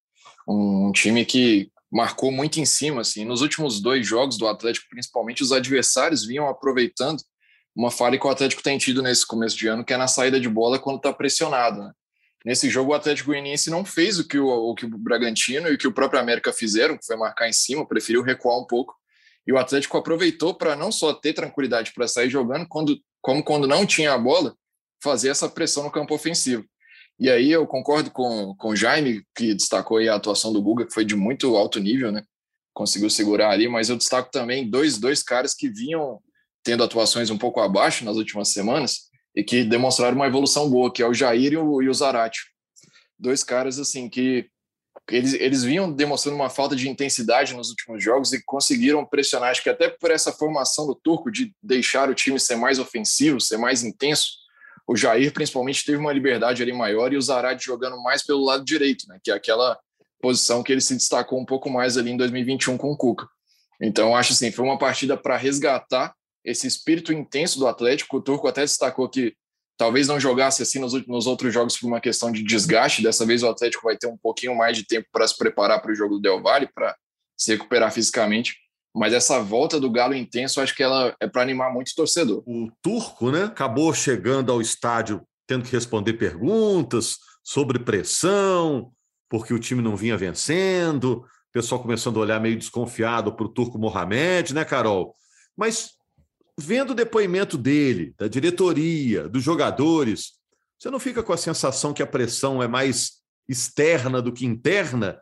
Um 0.48 0.90
time 0.92 1.24
que 1.24 1.70
marcou 1.90 2.30
muito 2.30 2.58
em 2.60 2.64
cima, 2.64 3.02
assim. 3.02 3.24
Nos 3.24 3.42
últimos 3.42 3.80
dois 3.80 4.06
jogos 4.06 4.38
do 4.38 4.46
Atlético, 4.46 4.88
principalmente, 4.88 5.42
os 5.42 5.52
adversários 5.52 6.24
vinham 6.24 6.48
aproveitando 6.48 7.20
uma 7.74 7.90
falha 7.90 8.18
que 8.18 8.26
o 8.26 8.30
Atlético 8.30 8.62
tem 8.62 8.76
tido 8.78 9.02
nesse 9.02 9.26
começo 9.26 9.56
de 9.56 9.68
ano, 9.68 9.84
que 9.84 9.92
é 9.92 9.96
na 9.96 10.08
saída 10.08 10.40
de 10.40 10.48
bola 10.48 10.78
quando 10.78 10.96
está 10.96 11.12
pressionado. 11.12 11.80
Né? 11.80 11.92
Nesse 12.44 12.68
jogo, 12.68 12.92
o 12.92 12.94
Atlético 12.94 13.30
Goianiense 13.30 13.70
não 13.70 13.84
fez 13.84 14.18
o 14.18 14.26
que 14.26 14.38
o, 14.38 14.48
o 14.48 14.74
que 14.74 14.86
o 14.86 14.98
Bragantino 14.98 15.68
e 15.68 15.74
o 15.74 15.78
que 15.78 15.86
o 15.86 15.92
próprio 15.92 16.20
América 16.20 16.52
fizeram, 16.52 16.96
que 16.96 17.06
foi 17.06 17.16
marcar 17.16 17.48
em 17.48 17.52
cima, 17.52 17.86
preferiu 17.86 18.22
recuar 18.22 18.58
um 18.58 18.66
pouco. 18.66 18.94
E 19.46 19.52
o 19.52 19.58
Atlético 19.58 19.96
aproveitou 19.96 20.54
para 20.54 20.76
não 20.76 20.90
só 20.90 21.12
ter 21.12 21.32
tranquilidade 21.32 21.92
para 21.92 22.08
sair 22.08 22.28
jogando, 22.28 22.66
quando, 22.68 22.98
como 23.20 23.42
quando 23.42 23.66
não 23.66 23.86
tinha 23.86 24.12
a 24.12 24.18
bola, 24.18 24.54
fazer 25.02 25.28
essa 25.28 25.48
pressão 25.48 25.84
no 25.84 25.90
campo 25.90 26.14
ofensivo. 26.14 26.64
E 27.18 27.28
aí 27.28 27.50
eu 27.50 27.66
concordo 27.66 28.10
com, 28.10 28.54
com 28.56 28.68
o 28.68 28.76
Jaime, 28.76 29.24
que 29.34 29.54
destacou 29.54 29.98
a 29.98 30.14
atuação 30.14 30.52
do 30.52 30.62
Guga, 30.62 30.86
que 30.86 30.94
foi 30.94 31.04
de 31.04 31.16
muito 31.16 31.56
alto 31.56 31.80
nível, 31.80 32.12
né? 32.12 32.22
Conseguiu 32.72 33.10
segurar 33.10 33.50
ali, 33.50 33.68
mas 33.68 33.88
eu 33.88 33.96
destaco 33.96 34.30
também 34.30 34.68
dois, 34.68 34.98
dois 34.98 35.22
caras 35.22 35.52
que 35.52 35.68
vinham 35.68 36.20
tendo 36.62 36.84
atuações 36.84 37.28
um 37.30 37.38
pouco 37.38 37.60
abaixo 37.60 38.04
nas 38.04 38.16
últimas 38.16 38.50
semanas 38.50 39.08
e 39.34 39.42
que 39.42 39.64
demonstraram 39.64 40.14
uma 40.14 40.26
evolução 40.26 40.70
boa, 40.70 40.92
que 40.92 41.02
é 41.02 41.06
o 41.06 41.14
Jair 41.14 41.52
e 41.52 41.56
o, 41.56 41.82
e 41.82 41.88
o 41.88 41.94
Zarate. 41.94 42.38
Dois 43.18 43.42
caras 43.42 43.80
assim 43.80 44.08
que 44.08 44.48
eles, 45.10 45.34
eles 45.34 45.64
vinham 45.64 45.90
demonstrando 45.90 46.36
uma 46.36 46.50
falta 46.50 46.76
de 46.76 46.88
intensidade 46.88 47.54
nos 47.54 47.70
últimos 47.70 48.02
jogos 48.02 48.32
e 48.32 48.42
conseguiram 48.44 49.04
pressionar, 49.04 49.50
acho 49.50 49.62
que 49.62 49.70
até 49.70 49.88
por 49.88 50.10
essa 50.10 50.32
formação 50.32 50.86
do 50.86 50.94
Turco 50.94 51.30
de 51.30 51.52
deixar 51.62 52.10
o 52.10 52.14
time 52.14 52.38
ser 52.38 52.56
mais 52.56 52.78
ofensivo, 52.78 53.40
ser 53.40 53.56
mais 53.56 53.82
intenso, 53.82 54.30
o 54.88 54.96
Jair 54.96 55.32
principalmente 55.32 55.84
teve 55.84 55.98
uma 55.98 56.12
liberdade 56.12 56.62
ali 56.62 56.72
maior 56.72 57.12
e 57.12 57.16
o 57.18 57.22
Zarate 57.22 57.64
jogando 57.64 58.02
mais 58.02 58.24
pelo 58.24 58.42
lado 58.42 58.64
direito, 58.64 59.06
né, 59.06 59.18
que 59.22 59.30
é 59.30 59.34
aquela 59.34 59.78
posição 60.20 60.62
que 60.62 60.72
ele 60.72 60.80
se 60.80 60.94
destacou 60.94 61.38
um 61.38 61.44
pouco 61.44 61.68
mais 61.68 61.98
ali 61.98 62.10
em 62.10 62.16
2021 62.16 62.78
com 62.78 62.90
o 62.90 62.96
Cuca. 62.96 63.28
Então, 63.80 64.16
acho 64.16 64.32
assim, 64.32 64.50
foi 64.50 64.64
uma 64.64 64.78
partida 64.78 65.16
para 65.16 65.36
resgatar 65.36 66.14
esse 66.44 66.66
espírito 66.66 67.12
intenso 67.12 67.58
do 67.58 67.66
Atlético. 67.66 68.16
O 68.16 68.22
Turco 68.22 68.48
até 68.48 68.62
destacou 68.62 69.08
que 69.08 69.34
talvez 69.76 70.08
não 70.08 70.18
jogasse 70.18 70.62
assim 70.62 70.80
nos, 70.80 70.94
nos 71.06 71.26
outros 71.26 71.52
jogos 71.52 71.78
por 71.78 71.86
uma 71.86 72.00
questão 72.00 72.32
de 72.32 72.42
desgaste. 72.42 73.02
Dessa 73.02 73.24
vez 73.24 73.42
o 73.42 73.48
Atlético 73.48 73.84
vai 73.84 73.96
ter 73.96 74.08
um 74.08 74.16
pouquinho 74.16 74.56
mais 74.56 74.76
de 74.76 74.84
tempo 74.84 75.06
para 75.12 75.28
se 75.28 75.36
preparar 75.36 75.80
para 75.80 75.92
o 75.92 75.94
jogo 75.94 76.14
do 76.14 76.20
Del 76.20 76.42
Valle, 76.42 76.68
para 76.74 76.96
se 77.36 77.52
recuperar 77.52 77.92
fisicamente. 77.92 78.56
Mas 78.98 79.12
essa 79.12 79.40
volta 79.40 79.78
do 79.78 79.90
Galo 79.90 80.14
intenso, 80.14 80.60
acho 80.60 80.74
que 80.74 80.82
ela 80.82 81.14
é 81.20 81.28
para 81.28 81.42
animar 81.42 81.72
muito 81.72 81.90
o 81.90 81.94
torcedor. 81.94 82.42
O 82.46 82.68
Turco, 82.82 83.30
né, 83.30 83.44
acabou 83.44 83.94
chegando 83.94 84.50
ao 84.50 84.60
estádio 84.60 85.22
tendo 85.46 85.64
que 85.64 85.72
responder 85.72 86.12
perguntas 86.14 87.16
sobre 87.42 87.78
pressão, 87.78 88.92
porque 89.30 89.54
o 89.54 89.58
time 89.58 89.80
não 89.80 89.96
vinha 89.96 90.16
vencendo, 90.16 91.24
o 91.48 91.52
pessoal 91.52 91.80
começando 91.80 92.18
a 92.18 92.20
olhar 92.20 92.40
meio 92.40 92.58
desconfiado 92.58 93.34
para 93.34 93.46
o 93.46 93.48
Turco 93.48 93.78
Mohamed, 93.78 94.52
né, 94.52 94.64
Carol? 94.64 95.14
Mas 95.56 95.92
vendo 96.58 96.90
o 96.90 96.94
depoimento 96.94 97.56
dele, 97.56 98.14
da 98.18 98.28
diretoria, 98.28 99.28
dos 99.28 99.42
jogadores, 99.42 100.32
você 100.78 100.90
não 100.90 101.00
fica 101.00 101.22
com 101.22 101.32
a 101.32 101.38
sensação 101.38 101.94
que 101.94 102.02
a 102.02 102.06
pressão 102.06 102.62
é 102.62 102.68
mais 102.68 103.22
externa 103.48 104.20
do 104.20 104.32
que 104.32 104.44
interna? 104.44 105.18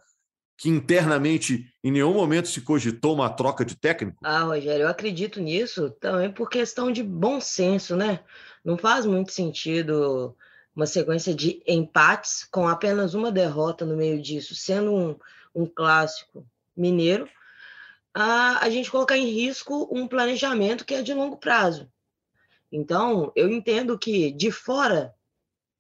Que 0.57 0.69
internamente 0.69 1.71
em 1.85 1.91
nenhum 1.91 2.15
momento 2.15 2.49
se 2.49 2.61
cogitou 2.61 3.15
uma 3.15 3.29
troca 3.29 3.65
de 3.65 3.77
técnico? 3.77 4.19
Ah, 4.23 4.45
Rogério, 4.45 4.85
eu 4.85 4.89
acredito 4.89 5.41
nisso 5.41 5.91
também 5.91 6.31
por 6.31 6.49
questão 6.49 6.91
de 6.91 7.03
bom 7.03 7.41
senso, 7.41 7.95
né? 7.95 8.21
Não 8.65 8.79
faz 8.79 9.05
muito 9.05 9.33
sentido 9.33 10.35
uma 10.75 10.87
sequência 10.87 11.35
de 11.35 11.63
empates 11.67 12.45
com 12.45 12.67
apenas 12.67 13.15
uma 13.15 13.31
derrota 13.31 13.85
no 13.85 13.97
meio 13.97 14.21
disso, 14.21 14.55
sendo 14.55 14.95
um, 14.95 15.17
um 15.55 15.67
clássico 15.67 16.47
mineiro 16.77 17.29
a, 18.17 18.65
a 18.65 18.71
gente 18.71 18.91
colocar 18.91 19.19
em 19.19 19.29
risco 19.29 19.87
um 19.93 20.09
planejamento 20.09 20.87
que 20.87 20.95
é 20.95 21.03
de 21.03 21.13
longo 21.13 21.37
prazo. 21.37 21.87
Então, 22.73 23.31
eu 23.37 23.51
entendo 23.51 23.99
que 23.99 24.33
de 24.33 24.51
fora 24.51 25.15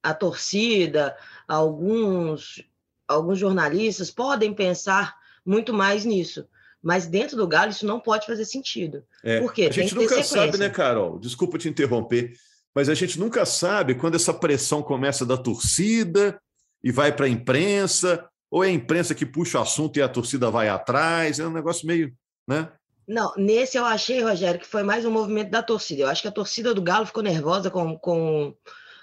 a 0.02 0.12
torcida, 0.12 1.16
alguns, 1.48 2.62
alguns 3.06 3.38
jornalistas 3.38 4.10
podem 4.10 4.54
pensar 4.54 5.14
muito 5.44 5.72
mais 5.72 6.04
nisso. 6.04 6.46
Mas 6.82 7.06
dentro 7.06 7.36
do 7.36 7.48
Galo 7.48 7.70
isso 7.70 7.86
não 7.86 7.98
pode 7.98 8.26
fazer 8.26 8.44
sentido. 8.44 9.02
É, 9.24 9.40
Por 9.40 9.52
quê? 9.52 9.66
A 9.66 9.72
gente 9.72 9.94
nunca 9.94 10.22
sabe, 10.22 10.56
né, 10.58 10.68
Carol? 10.68 11.18
Desculpa 11.18 11.58
te 11.58 11.68
interromper, 11.68 12.32
mas 12.74 12.88
a 12.88 12.94
gente 12.94 13.18
nunca 13.18 13.44
sabe 13.44 13.94
quando 13.94 14.14
essa 14.14 14.32
pressão 14.32 14.82
começa 14.82 15.26
da 15.26 15.36
torcida 15.36 16.40
e 16.84 16.92
vai 16.92 17.14
para 17.14 17.26
a 17.26 17.28
imprensa, 17.28 18.28
ou 18.50 18.62
é 18.62 18.68
a 18.68 18.72
imprensa 18.72 19.14
que 19.14 19.26
puxa 19.26 19.58
o 19.58 19.62
assunto 19.62 19.96
e 19.96 20.02
a 20.02 20.08
torcida 20.08 20.50
vai 20.50 20.68
atrás. 20.68 21.40
É 21.40 21.46
um 21.46 21.52
negócio 21.52 21.86
meio 21.86 22.14
né? 22.46 22.68
Não, 23.06 23.32
nesse 23.36 23.76
eu 23.76 23.84
achei, 23.84 24.22
Rogério, 24.22 24.60
que 24.60 24.66
foi 24.66 24.82
mais 24.82 25.04
um 25.04 25.10
movimento 25.10 25.50
da 25.50 25.62
torcida. 25.62 26.02
Eu 26.02 26.08
acho 26.08 26.22
que 26.22 26.28
a 26.28 26.32
torcida 26.32 26.74
do 26.74 26.82
Galo 26.82 27.06
ficou 27.06 27.22
nervosa 27.22 27.70
com, 27.70 27.96
com... 27.98 28.54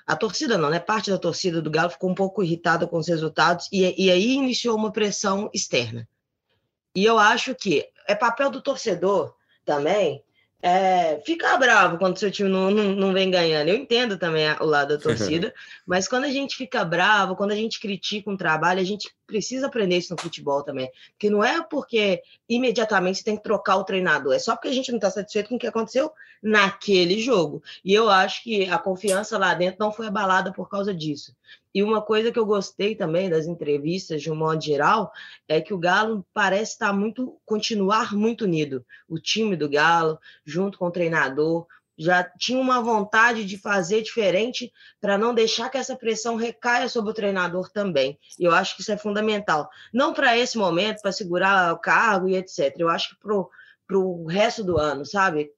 a 0.06 0.16
torcida 0.16 0.58
não, 0.58 0.70
né? 0.70 0.80
Parte 0.80 1.10
da 1.10 1.18
torcida 1.18 1.62
do 1.62 1.72
Galo 1.72 1.90
ficou 1.90 2.10
um 2.10 2.16
pouco 2.16 2.44
irritada 2.44 2.86
com 2.88 2.98
os 2.98 3.08
resultados 3.08 3.70
e, 3.72 4.06
e 4.06 4.12
aí 4.12 4.34
iniciou 4.34 4.76
uma 4.76 4.92
pressão 4.92 5.50
externa. 5.54 6.08
E 6.96 7.04
eu 7.06 7.18
acho 7.18 7.56
que 7.56 7.88
é 8.08 8.14
papel 8.14 8.50
do 8.50 8.62
torcedor 8.62 9.36
também 9.66 10.24
é, 10.66 11.20
ficar 11.26 11.58
bravo 11.58 11.98
quando 11.98 12.18
seu 12.18 12.32
time 12.32 12.48
não, 12.48 12.72
não, 12.72 12.96
não, 12.96 13.12
vem 13.12 13.30
ganhando. 13.30 13.68
Eu 13.68 13.76
entendo 13.76 14.18
também 14.18 14.50
o 14.62 14.66
lado 14.66 14.96
da 14.96 14.98
torcida, 15.04 15.54
mas 15.86 16.08
quando 16.08 16.24
a 16.24 16.30
gente 16.30 16.56
fica 16.56 16.86
bravo, 16.86 17.36
quando 17.36 17.52
a 17.52 17.56
gente 17.56 17.82
critica 17.82 18.32
um 18.32 18.38
trabalho, 18.38 18.80
a 18.80 18.84
gente 18.86 19.14
precisa 19.28 19.68
aprender 19.68 19.98
isso 19.98 20.16
no 20.16 20.22
futebol 20.22 20.64
também. 20.64 20.90
Porque 21.12 21.30
não 21.30 21.44
é 21.44 21.62
porque 21.62 22.24
imediatamente 22.48 23.18
você 23.18 23.26
tem 23.26 23.36
que 23.36 23.44
trocar 23.44 23.76
o 23.76 23.84
treinador, 23.84 24.34
é 24.34 24.40
só 24.40 24.56
porque 24.56 24.70
a 24.70 24.74
gente 24.74 24.90
não 24.90 25.00
está 25.00 25.12
satisfeito 25.12 25.50
com 25.50 25.56
o 25.56 25.60
que 25.60 25.68
aconteceu 25.68 26.10
naquele 26.42 27.20
jogo. 27.20 27.62
E 27.84 27.94
eu 27.94 28.10
acho 28.10 28.42
que 28.42 28.70
a 28.70 28.78
confiança 28.78 29.38
lá 29.38 29.54
dentro 29.54 29.82
não 29.82 29.92
foi 29.92 30.08
abalada 30.08 30.54
por 30.54 30.70
causa 30.70 30.94
disso. 30.94 31.36
E 31.74 31.82
uma 31.82 32.02
coisa 32.02 32.32
que 32.32 32.38
eu 32.38 32.46
gostei 32.46 32.96
também 32.96 33.30
das 33.30 33.48
entrevistas, 33.48 34.22
de 34.22 34.32
um 34.32 34.36
modo 34.36 34.64
geral, 34.64 35.12
é 35.48 35.60
que 35.60 35.74
o 35.74 35.78
Galo 35.78 36.26
parece 36.34 36.74
estar 36.74 36.94
muito, 36.94 37.40
continuar 37.46 38.14
muito 38.14 38.46
unido. 38.46 38.86
O 39.10 39.20
time 39.20 39.56
do 39.56 39.70
Galo, 39.70 40.20
junto 40.46 40.78
com 40.78 40.86
o 40.86 40.92
treinador, 40.92 41.66
já 41.98 42.24
tinha 42.24 42.60
uma 42.60 42.82
vontade 42.82 43.46
de 43.46 43.58
fazer 43.58 44.02
diferente 44.02 44.72
para 45.00 45.18
não 45.18 45.34
deixar 45.34 45.70
que 45.70 45.78
essa 45.78 45.96
pressão 45.96 46.36
recaia 46.36 46.90
sobre 46.90 47.12
o 47.12 47.14
treinador 47.14 47.70
também. 47.70 48.18
E 48.40 48.44
eu 48.44 48.52
acho 48.52 48.76
que 48.76 48.82
isso 48.82 48.92
é 48.92 48.98
fundamental. 48.98 49.70
Não 49.94 50.14
para 50.14 50.38
esse 50.38 50.58
momento, 50.58 51.02
para 51.02 51.12
segurar 51.12 51.74
o 51.74 51.80
cargo 51.80 52.28
e 52.28 52.36
etc. 52.36 52.76
Eu 52.78 52.90
acho 52.90 53.10
que 53.10 53.16
para 53.18 53.98
o 53.98 54.26
resto 54.26 54.64
do 54.64 54.78
ano, 54.78 55.06
sabe? 55.06 55.52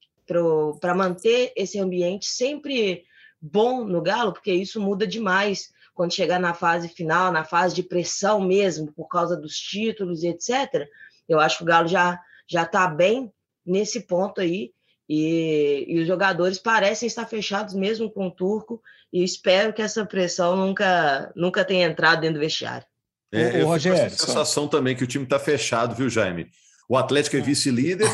Para 0.81 0.93
manter 0.93 1.53
esse 1.55 1.79
ambiente 1.79 2.25
sempre 2.25 3.05
bom 3.39 3.85
no 3.85 4.01
Galo, 4.01 4.33
porque 4.33 4.51
isso 4.51 4.81
muda 4.81 5.07
demais 5.07 5.73
quando 5.95 6.13
chegar 6.13 6.39
na 6.39 6.53
fase 6.53 6.89
final, 6.89 7.31
na 7.31 7.43
fase 7.43 7.73
de 7.73 7.81
pressão 7.81 8.39
mesmo, 8.41 8.91
por 8.91 9.07
causa 9.07 9.35
dos 9.35 9.55
títulos 9.55 10.21
e 10.21 10.27
etc., 10.27 10.87
eu 11.27 11.39
acho 11.39 11.57
que 11.57 11.63
o 11.63 11.65
Galo 11.65 11.87
já 11.87 12.19
já 12.47 12.61
está 12.61 12.87
bem 12.87 13.31
nesse 13.65 14.01
ponto 14.01 14.39
aí. 14.39 14.71
E, 15.07 15.85
e, 15.87 15.99
os 15.99 16.07
jogadores 16.07 16.57
parecem 16.57 17.05
estar 17.05 17.27
fechados 17.27 17.75
mesmo 17.75 18.09
com 18.09 18.27
o 18.27 18.31
Turco, 18.31 18.81
e 19.13 19.23
espero 19.23 19.71
que 19.71 19.81
essa 19.81 20.03
pressão 20.03 20.55
nunca, 20.55 21.31
nunca 21.35 21.63
tenha 21.63 21.87
entrado 21.87 22.21
dentro 22.21 22.35
do 22.35 22.39
vestiário. 22.39 22.85
É, 23.31 23.61
eu 23.61 23.67
Rogério, 23.67 24.03
a 24.03 24.09
sensação 24.09 24.67
também 24.67 24.95
que 24.95 25.03
o 25.03 25.07
time 25.07 25.23
está 25.23 25.37
fechado, 25.37 25.95
viu, 25.95 26.09
Jaime? 26.09 26.47
O 26.89 26.97
Atlético 26.97 27.37
é 27.37 27.41
vice-líder. 27.41 28.09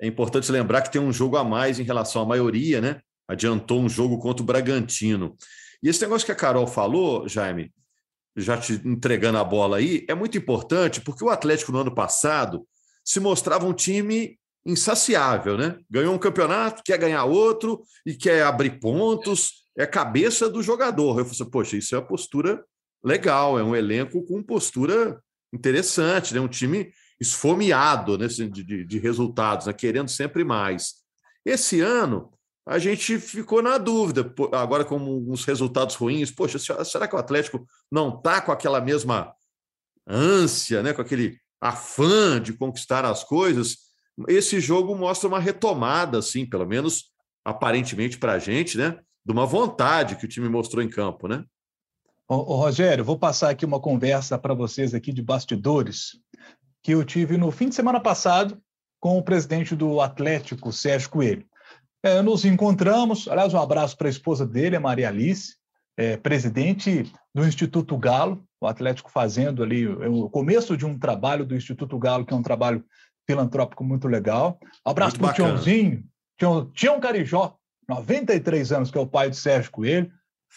É 0.00 0.06
importante 0.06 0.52
lembrar 0.52 0.82
que 0.82 0.92
tem 0.92 1.00
um 1.00 1.12
jogo 1.12 1.36
a 1.36 1.42
mais 1.42 1.80
em 1.80 1.82
relação 1.82 2.22
à 2.22 2.24
maioria, 2.24 2.80
né? 2.80 3.00
Adiantou 3.26 3.80
um 3.80 3.88
jogo 3.88 4.18
contra 4.18 4.44
o 4.44 4.46
Bragantino. 4.46 5.36
E 5.82 5.88
esse 5.88 6.00
negócio 6.00 6.26
que 6.26 6.32
a 6.32 6.36
Carol 6.36 6.66
falou, 6.66 7.28
Jaime, 7.28 7.72
já 8.36 8.56
te 8.56 8.80
entregando 8.84 9.38
a 9.38 9.44
bola 9.44 9.78
aí, 9.78 10.04
é 10.08 10.14
muito 10.14 10.38
importante 10.38 11.00
porque 11.00 11.24
o 11.24 11.30
Atlético 11.30 11.72
no 11.72 11.78
ano 11.78 11.94
passado 11.94 12.66
se 13.04 13.20
mostrava 13.20 13.66
um 13.66 13.72
time 13.72 14.38
insaciável, 14.64 15.56
né? 15.56 15.78
Ganhou 15.90 16.14
um 16.14 16.18
campeonato, 16.18 16.82
quer 16.84 16.98
ganhar 16.98 17.24
outro 17.24 17.82
e 18.04 18.14
quer 18.14 18.42
abrir 18.42 18.78
pontos, 18.78 19.64
é 19.76 19.86
cabeça 19.86 20.48
do 20.48 20.62
jogador. 20.62 21.18
Eu 21.18 21.24
falei 21.24 21.30
assim, 21.30 21.50
poxa, 21.50 21.76
isso 21.76 21.94
é 21.94 21.98
uma 21.98 22.06
postura 22.06 22.62
legal, 23.02 23.58
é 23.58 23.62
um 23.62 23.74
elenco 23.74 24.24
com 24.24 24.42
postura 24.42 25.20
interessante, 25.52 26.34
né? 26.34 26.40
Um 26.40 26.48
time 26.48 26.92
esfomeado 27.20 28.18
né? 28.18 28.26
de, 28.26 28.48
de, 28.48 28.84
de 28.84 28.98
resultados, 28.98 29.66
né? 29.66 29.72
querendo 29.72 30.08
sempre 30.08 30.44
mais. 30.44 30.94
Esse 31.44 31.80
ano, 31.80 32.30
a 32.68 32.78
gente 32.78 33.18
ficou 33.18 33.62
na 33.62 33.78
dúvida, 33.78 34.30
agora 34.52 34.84
com 34.84 34.98
uns 34.98 35.46
resultados 35.46 35.94
ruins, 35.94 36.30
poxa, 36.30 36.58
será 36.84 37.08
que 37.08 37.16
o 37.16 37.18
Atlético 37.18 37.66
não 37.90 38.10
está 38.10 38.42
com 38.42 38.52
aquela 38.52 38.78
mesma 38.78 39.32
ânsia, 40.06 40.82
né, 40.82 40.92
com 40.92 41.00
aquele 41.00 41.38
afã 41.58 42.38
de 42.38 42.52
conquistar 42.52 43.06
as 43.06 43.24
coisas? 43.24 43.78
Esse 44.28 44.60
jogo 44.60 44.94
mostra 44.94 45.26
uma 45.26 45.40
retomada, 45.40 46.18
assim, 46.18 46.44
pelo 46.44 46.66
menos 46.66 47.10
aparentemente 47.42 48.18
para 48.18 48.32
a 48.34 48.38
gente, 48.38 48.76
né, 48.76 48.98
de 49.24 49.32
uma 49.32 49.46
vontade 49.46 50.16
que 50.16 50.26
o 50.26 50.28
time 50.28 50.50
mostrou 50.50 50.84
em 50.84 50.90
campo, 50.90 51.26
né? 51.26 51.42
Ô, 52.28 52.34
ô 52.34 52.56
Rogério, 52.56 53.02
vou 53.02 53.18
passar 53.18 53.48
aqui 53.48 53.64
uma 53.64 53.80
conversa 53.80 54.36
para 54.36 54.52
vocês 54.52 54.92
aqui 54.92 55.10
de 55.10 55.22
bastidores 55.22 56.20
que 56.82 56.92
eu 56.92 57.02
tive 57.02 57.38
no 57.38 57.50
fim 57.50 57.70
de 57.70 57.74
semana 57.74 57.98
passado 57.98 58.60
com 59.00 59.16
o 59.16 59.22
presidente 59.22 59.74
do 59.74 60.02
Atlético, 60.02 60.70
Sérgio 60.70 61.08
Coelho. 61.08 61.47
É, 62.02 62.22
nos 62.22 62.44
encontramos, 62.44 63.26
aliás, 63.28 63.52
um 63.52 63.60
abraço 63.60 63.96
para 63.96 64.08
a 64.08 64.10
esposa 64.10 64.46
dele, 64.46 64.76
a 64.76 64.80
Maria 64.80 65.08
Alice, 65.08 65.56
é, 65.96 66.16
presidente 66.16 67.10
do 67.34 67.44
Instituto 67.44 67.96
Galo, 67.98 68.44
o 68.60 68.66
Atlético 68.66 69.10
fazendo 69.10 69.62
ali 69.62 69.86
o 69.86 70.30
começo 70.30 70.76
de 70.76 70.86
um 70.86 70.98
trabalho 70.98 71.44
do 71.44 71.56
Instituto 71.56 71.98
Galo, 71.98 72.24
que 72.24 72.32
é 72.32 72.36
um 72.36 72.42
trabalho 72.42 72.84
filantrópico 73.26 73.82
muito 73.82 74.06
legal. 74.06 74.58
Abraço 74.84 75.18
para 75.18 75.30
o 75.30 75.34
Tiãozinho, 75.34 76.04
Tião, 76.38 76.70
Tião 76.72 77.00
Carijó, 77.00 77.56
93 77.88 78.72
anos, 78.72 78.90
que 78.90 78.98
é 78.98 79.00
o 79.00 79.06
pai 79.06 79.30
de 79.30 79.36
Sérgio 79.36 79.70
Coelho. 79.70 80.10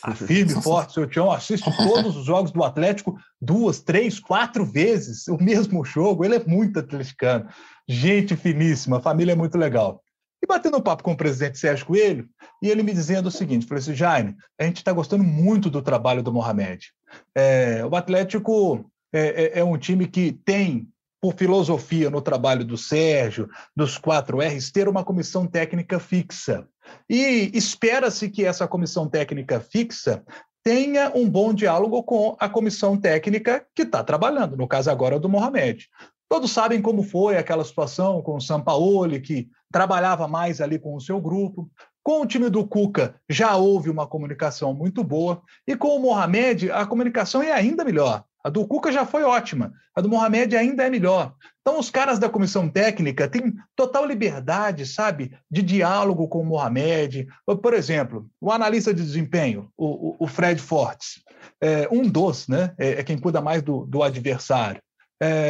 A 0.03 0.15
firme 0.15 0.53
e 0.53 0.61
forte, 0.61 0.93
seu 0.93 1.05
Tião 1.05 1.29
assiste 1.29 1.69
todos 1.75 2.15
os 2.15 2.25
jogos 2.25 2.51
do 2.51 2.63
Atlético 2.63 3.17
duas, 3.41 3.81
três, 3.81 4.19
quatro 4.19 4.63
vezes 4.63 5.27
o 5.27 5.37
mesmo 5.37 5.83
jogo. 5.83 6.23
Ele 6.23 6.35
é 6.35 6.43
muito 6.45 6.79
atleticano. 6.79 7.49
Gente 7.87 8.35
finíssima, 8.35 8.97
a 8.97 9.01
família 9.01 9.33
é 9.33 9.35
muito 9.35 9.57
legal. 9.57 10.01
E 10.43 10.47
batendo 10.47 10.77
um 10.77 10.81
papo 10.81 11.03
com 11.03 11.11
o 11.11 11.17
presidente 11.17 11.59
Sérgio 11.59 11.85
Coelho, 11.85 12.27
e 12.61 12.69
ele 12.69 12.81
me 12.81 12.93
dizendo 12.93 13.27
o 13.27 13.31
seguinte: 13.31 13.65
falei 13.65 13.81
assim, 13.81 13.95
Jaime, 13.95 14.35
a 14.59 14.63
gente 14.63 14.77
está 14.77 14.91
gostando 14.91 15.23
muito 15.23 15.69
do 15.69 15.81
trabalho 15.81 16.23
do 16.23 16.33
Mohamed. 16.33 16.91
É, 17.35 17.85
o 17.85 17.95
Atlético 17.95 18.89
é, 19.13 19.19
é, 19.57 19.59
é, 19.59 19.63
um 19.63 19.77
time 19.77 20.07
que 20.07 20.31
tem, 20.31 20.87
por 21.21 21.35
filosofia 21.35 22.09
no 22.09 22.21
trabalho 22.21 22.65
do 22.65 22.77
Sérgio, 22.77 23.47
dos 23.75 23.97
quatro 23.97 24.39
R's, 24.39 24.71
ter 24.71 24.87
uma 24.87 25.03
comissão 25.03 25.45
técnica 25.45 25.99
fixa. 25.99 26.67
E 27.07 27.51
espera-se 27.53 28.29
que 28.29 28.43
essa 28.43 28.67
comissão 28.67 29.07
técnica 29.07 29.59
fixa 29.59 30.23
tenha 30.63 31.11
um 31.15 31.29
bom 31.29 31.53
diálogo 31.53 32.03
com 32.03 32.35
a 32.39 32.49
comissão 32.49 32.97
técnica 32.97 33.65
que 33.75 33.83
está 33.83 34.03
trabalhando, 34.03 34.57
no 34.57 34.67
caso 34.67 34.89
agora 34.89 35.19
do 35.19 35.29
Mohamed. 35.29 35.87
Todos 36.29 36.51
sabem 36.51 36.81
como 36.81 37.03
foi 37.03 37.37
aquela 37.37 37.63
situação 37.63 38.21
com 38.21 38.37
o 38.37 38.41
Sampaoli, 38.41 39.19
que 39.19 39.49
trabalhava 39.71 40.27
mais 40.27 40.61
ali 40.61 40.77
com 40.77 40.95
o 40.95 41.01
seu 41.01 41.19
grupo. 41.19 41.69
Com 42.03 42.21
o 42.21 42.25
time 42.25 42.49
do 42.49 42.65
Cuca 42.67 43.15
já 43.29 43.55
houve 43.55 43.89
uma 43.89 44.07
comunicação 44.07 44.73
muito 44.73 45.03
boa. 45.03 45.41
E 45.67 45.75
com 45.75 45.95
o 45.95 45.99
Mohamed, 45.99 46.71
a 46.71 46.85
comunicação 46.85 47.41
é 47.41 47.51
ainda 47.51 47.85
melhor. 47.85 48.23
A 48.43 48.49
do 48.49 48.67
Cuca 48.67 48.91
já 48.91 49.05
foi 49.05 49.23
ótima, 49.23 49.71
a 49.95 50.01
do 50.01 50.09
Mohamed 50.09 50.55
ainda 50.55 50.83
é 50.83 50.89
melhor. 50.89 51.35
Então, 51.61 51.79
os 51.79 51.91
caras 51.91 52.17
da 52.17 52.27
comissão 52.27 52.67
técnica 52.67 53.27
têm 53.27 53.53
total 53.75 54.03
liberdade, 54.05 54.85
sabe, 54.85 55.37
de 55.49 55.61
diálogo 55.61 56.27
com 56.27 56.41
o 56.41 56.45
Mohamed. 56.45 57.27
Por 57.61 57.73
exemplo, 57.73 58.27
o 58.39 58.51
analista 58.51 58.91
de 58.91 59.03
desempenho, 59.03 59.69
o, 59.77 60.15
o 60.23 60.27
Fred 60.27 60.59
Fortes, 60.59 61.21
é, 61.61 61.87
um 61.91 62.07
dos, 62.07 62.47
né, 62.47 62.73
é, 62.79 62.99
é 62.99 63.03
quem 63.03 63.17
cuida 63.17 63.41
mais 63.41 63.61
do, 63.61 63.85
do 63.85 64.01
adversário. 64.01 64.81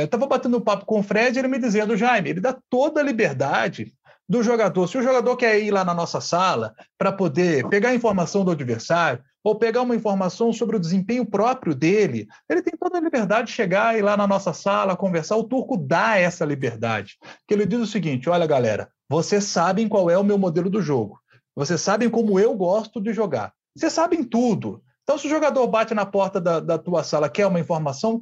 Estava 0.04 0.26
é, 0.26 0.28
batendo 0.28 0.60
papo 0.60 0.86
com 0.86 1.00
o 1.00 1.04
Fred, 1.04 1.40
ele 1.40 1.48
me 1.48 1.58
dizendo, 1.58 1.96
Jaime, 1.96 2.30
ele 2.30 2.42
dá 2.42 2.58
toda 2.70 3.00
a 3.00 3.04
liberdade 3.04 3.94
do 4.28 4.42
jogador. 4.42 4.88
Se 4.88 4.98
o 4.98 5.04
jogador 5.04 5.36
quer 5.36 5.60
ir 5.60 5.72
lá 5.72 5.84
na 5.84 5.94
nossa 5.94 6.22
sala 6.22 6.74
para 6.98 7.12
poder 7.12 7.68
pegar 7.70 7.94
informação 7.94 8.46
do 8.46 8.52
adversário 8.52 9.22
ou 9.44 9.56
pegar 9.56 9.82
uma 9.82 9.96
informação 9.96 10.54
sobre 10.54 10.76
o 10.76 10.80
desempenho 10.80 11.26
próprio 11.26 11.74
dele, 11.74 12.28
ele 12.50 12.62
tem 12.62 12.74
toda 12.80 12.98
a 12.98 13.02
liberdade 13.02 13.48
de 13.48 13.54
chegar 13.54 13.96
e 13.96 14.00
ir 14.00 14.02
lá 14.02 14.16
na 14.16 14.28
nossa 14.28 14.54
sala, 14.54 14.96
conversar. 14.96 15.36
O 15.36 15.44
turco 15.44 15.76
dá 15.76 16.18
essa 16.18 16.46
liberdade. 16.46 17.18
Que 17.48 17.54
ele 17.54 17.66
diz 17.66 17.80
o 17.80 17.88
seguinte: 17.88 18.30
olha, 18.30 18.46
galera, 18.46 18.90
vocês 19.10 19.44
sabem 19.44 19.88
qual 19.88 20.10
é 20.10 20.18
o 20.18 20.24
meu 20.24 20.38
modelo 20.38 20.70
do 20.70 20.82
jogo. 20.82 21.20
Vocês 21.56 21.82
sabem 21.82 22.10
como 22.10 22.40
eu 22.40 22.56
gosto 22.56 23.02
de 23.02 23.14
jogar. 23.14 23.52
Vocês 23.76 23.92
sabem 23.92 24.24
tudo. 24.24 24.82
Então, 25.04 25.18
se 25.18 25.28
o 25.28 25.30
jogador 25.30 25.68
bate 25.68 25.94
na 25.94 26.06
porta 26.06 26.40
da, 26.40 26.60
da 26.60 26.78
tua 26.78 27.04
sala, 27.04 27.28
quer 27.28 27.46
uma 27.46 27.60
informação, 27.60 28.22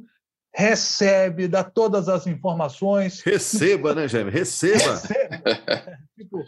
recebe, 0.54 1.48
dá 1.48 1.62
todas 1.62 2.08
as 2.08 2.26
informações. 2.26 3.20
Receba, 3.20 3.94
né, 3.94 4.08
Jaime? 4.08 4.30
Receba. 4.30 4.94
Receba. 4.94 5.98
tipo, 6.18 6.46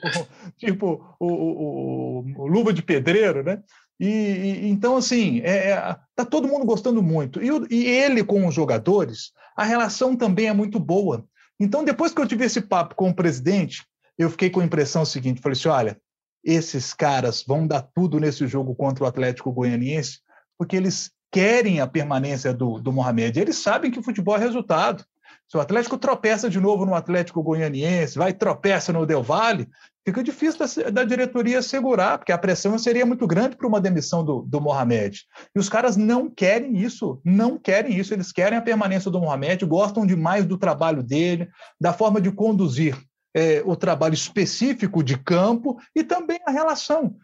tipo 0.59 1.17
o, 1.19 1.27
o, 1.27 2.25
o, 2.37 2.47
Luva 2.47 2.73
de 2.73 2.83
Pedreiro, 2.83 3.43
né? 3.43 3.63
E, 3.99 4.07
e 4.07 4.69
então, 4.69 4.97
assim, 4.97 5.41
é, 5.41 5.71
é, 5.71 5.97
tá 6.17 6.25
todo 6.25 6.49
mundo 6.49 6.67
gostando 6.67 7.03
muito. 7.03 7.41
E, 7.43 7.49
e 7.71 7.87
ele 7.87 8.25
com 8.25 8.47
os 8.47 8.55
jogadores, 8.55 9.33
a 9.57 9.65
relação 9.65 10.17
também 10.17 10.49
é 10.49 10.53
muito 10.53 10.81
boa. 10.81 11.25
Então, 11.61 11.85
depois 11.85 12.13
que 12.13 12.21
eu 12.21 12.27
tive 12.27 12.45
esse 12.45 12.61
papo 12.61 12.95
com 12.95 13.11
o 13.11 13.15
presidente, 13.15 13.85
eu 14.19 14.29
fiquei 14.29 14.51
com 14.51 14.61
a 14.61 14.65
impressão 14.65 15.05
seguinte: 15.05 15.41
falei 15.41 15.57
assim, 15.57 15.69
olha, 15.69 16.01
esses 16.45 16.93
caras 16.93 17.45
vão 17.47 17.67
dar 17.67 17.83
tudo 17.95 18.19
nesse 18.19 18.47
jogo 18.49 18.75
contra 18.75 19.05
o 19.05 19.07
Atlético 19.07 19.53
Goianiense, 19.53 20.19
porque 20.59 20.77
eles 20.77 21.13
querem 21.33 21.81
a 21.81 21.87
permanência 21.87 22.53
do, 22.53 22.79
do 22.79 22.93
Mohamed. 22.93 23.41
Eles 23.41 23.57
sabem 23.57 23.91
que 23.91 23.99
o 23.99 24.03
futebol 24.03 24.37
é 24.37 24.39
resultado. 24.39 25.03
Se 25.49 25.57
o 25.57 25.61
Atlético 25.61 25.99
tropeça 25.99 26.49
de 26.49 26.61
novo 26.61 26.87
no 26.87 26.95
Atlético 26.95 27.43
Goianiense, 27.43 28.19
vai 28.19 28.33
tropeça 28.33 28.93
no 28.93 29.05
Del 29.05 29.23
Valle, 29.23 29.69
fica 30.05 30.23
difícil 30.23 30.59
da, 30.59 30.91
da 30.91 31.05
diretoria 31.05 31.61
segurar, 31.63 32.19
porque 32.19 32.33
a 32.33 32.39
pressão 32.39 32.79
seria 32.79 33.05
muito 33.05 33.27
grande 33.27 33.57
para 33.57 33.67
uma 33.67 33.81
demissão 33.81 34.25
do, 34.25 34.43
do 34.43 34.61
Mohamed. 34.61 35.23
E 35.55 35.59
os 35.59 35.69
caras 35.69 35.97
não 35.97 36.31
querem 36.31 36.79
isso, 36.79 37.21
não 37.25 37.59
querem 37.59 37.99
isso. 37.99 38.15
Eles 38.15 38.33
querem 38.33 38.59
a 38.59 38.63
permanência 38.63 39.11
do 39.11 39.21
Mohamed, 39.21 39.65
gostam 39.65 40.07
demais 40.07 40.45
do 40.47 40.59
trabalho 40.59 41.03
dele, 41.03 41.49
da 41.81 41.93
forma 41.93 42.21
de 42.21 42.31
conduzir 42.31 42.97
é, 43.35 43.63
o 43.65 43.75
trabalho 43.75 44.15
específico 44.15 45.03
de 45.03 45.19
campo 45.19 45.79
e 45.95 46.05
também 46.05 46.39
a 46.47 46.51
relação, 46.51 47.17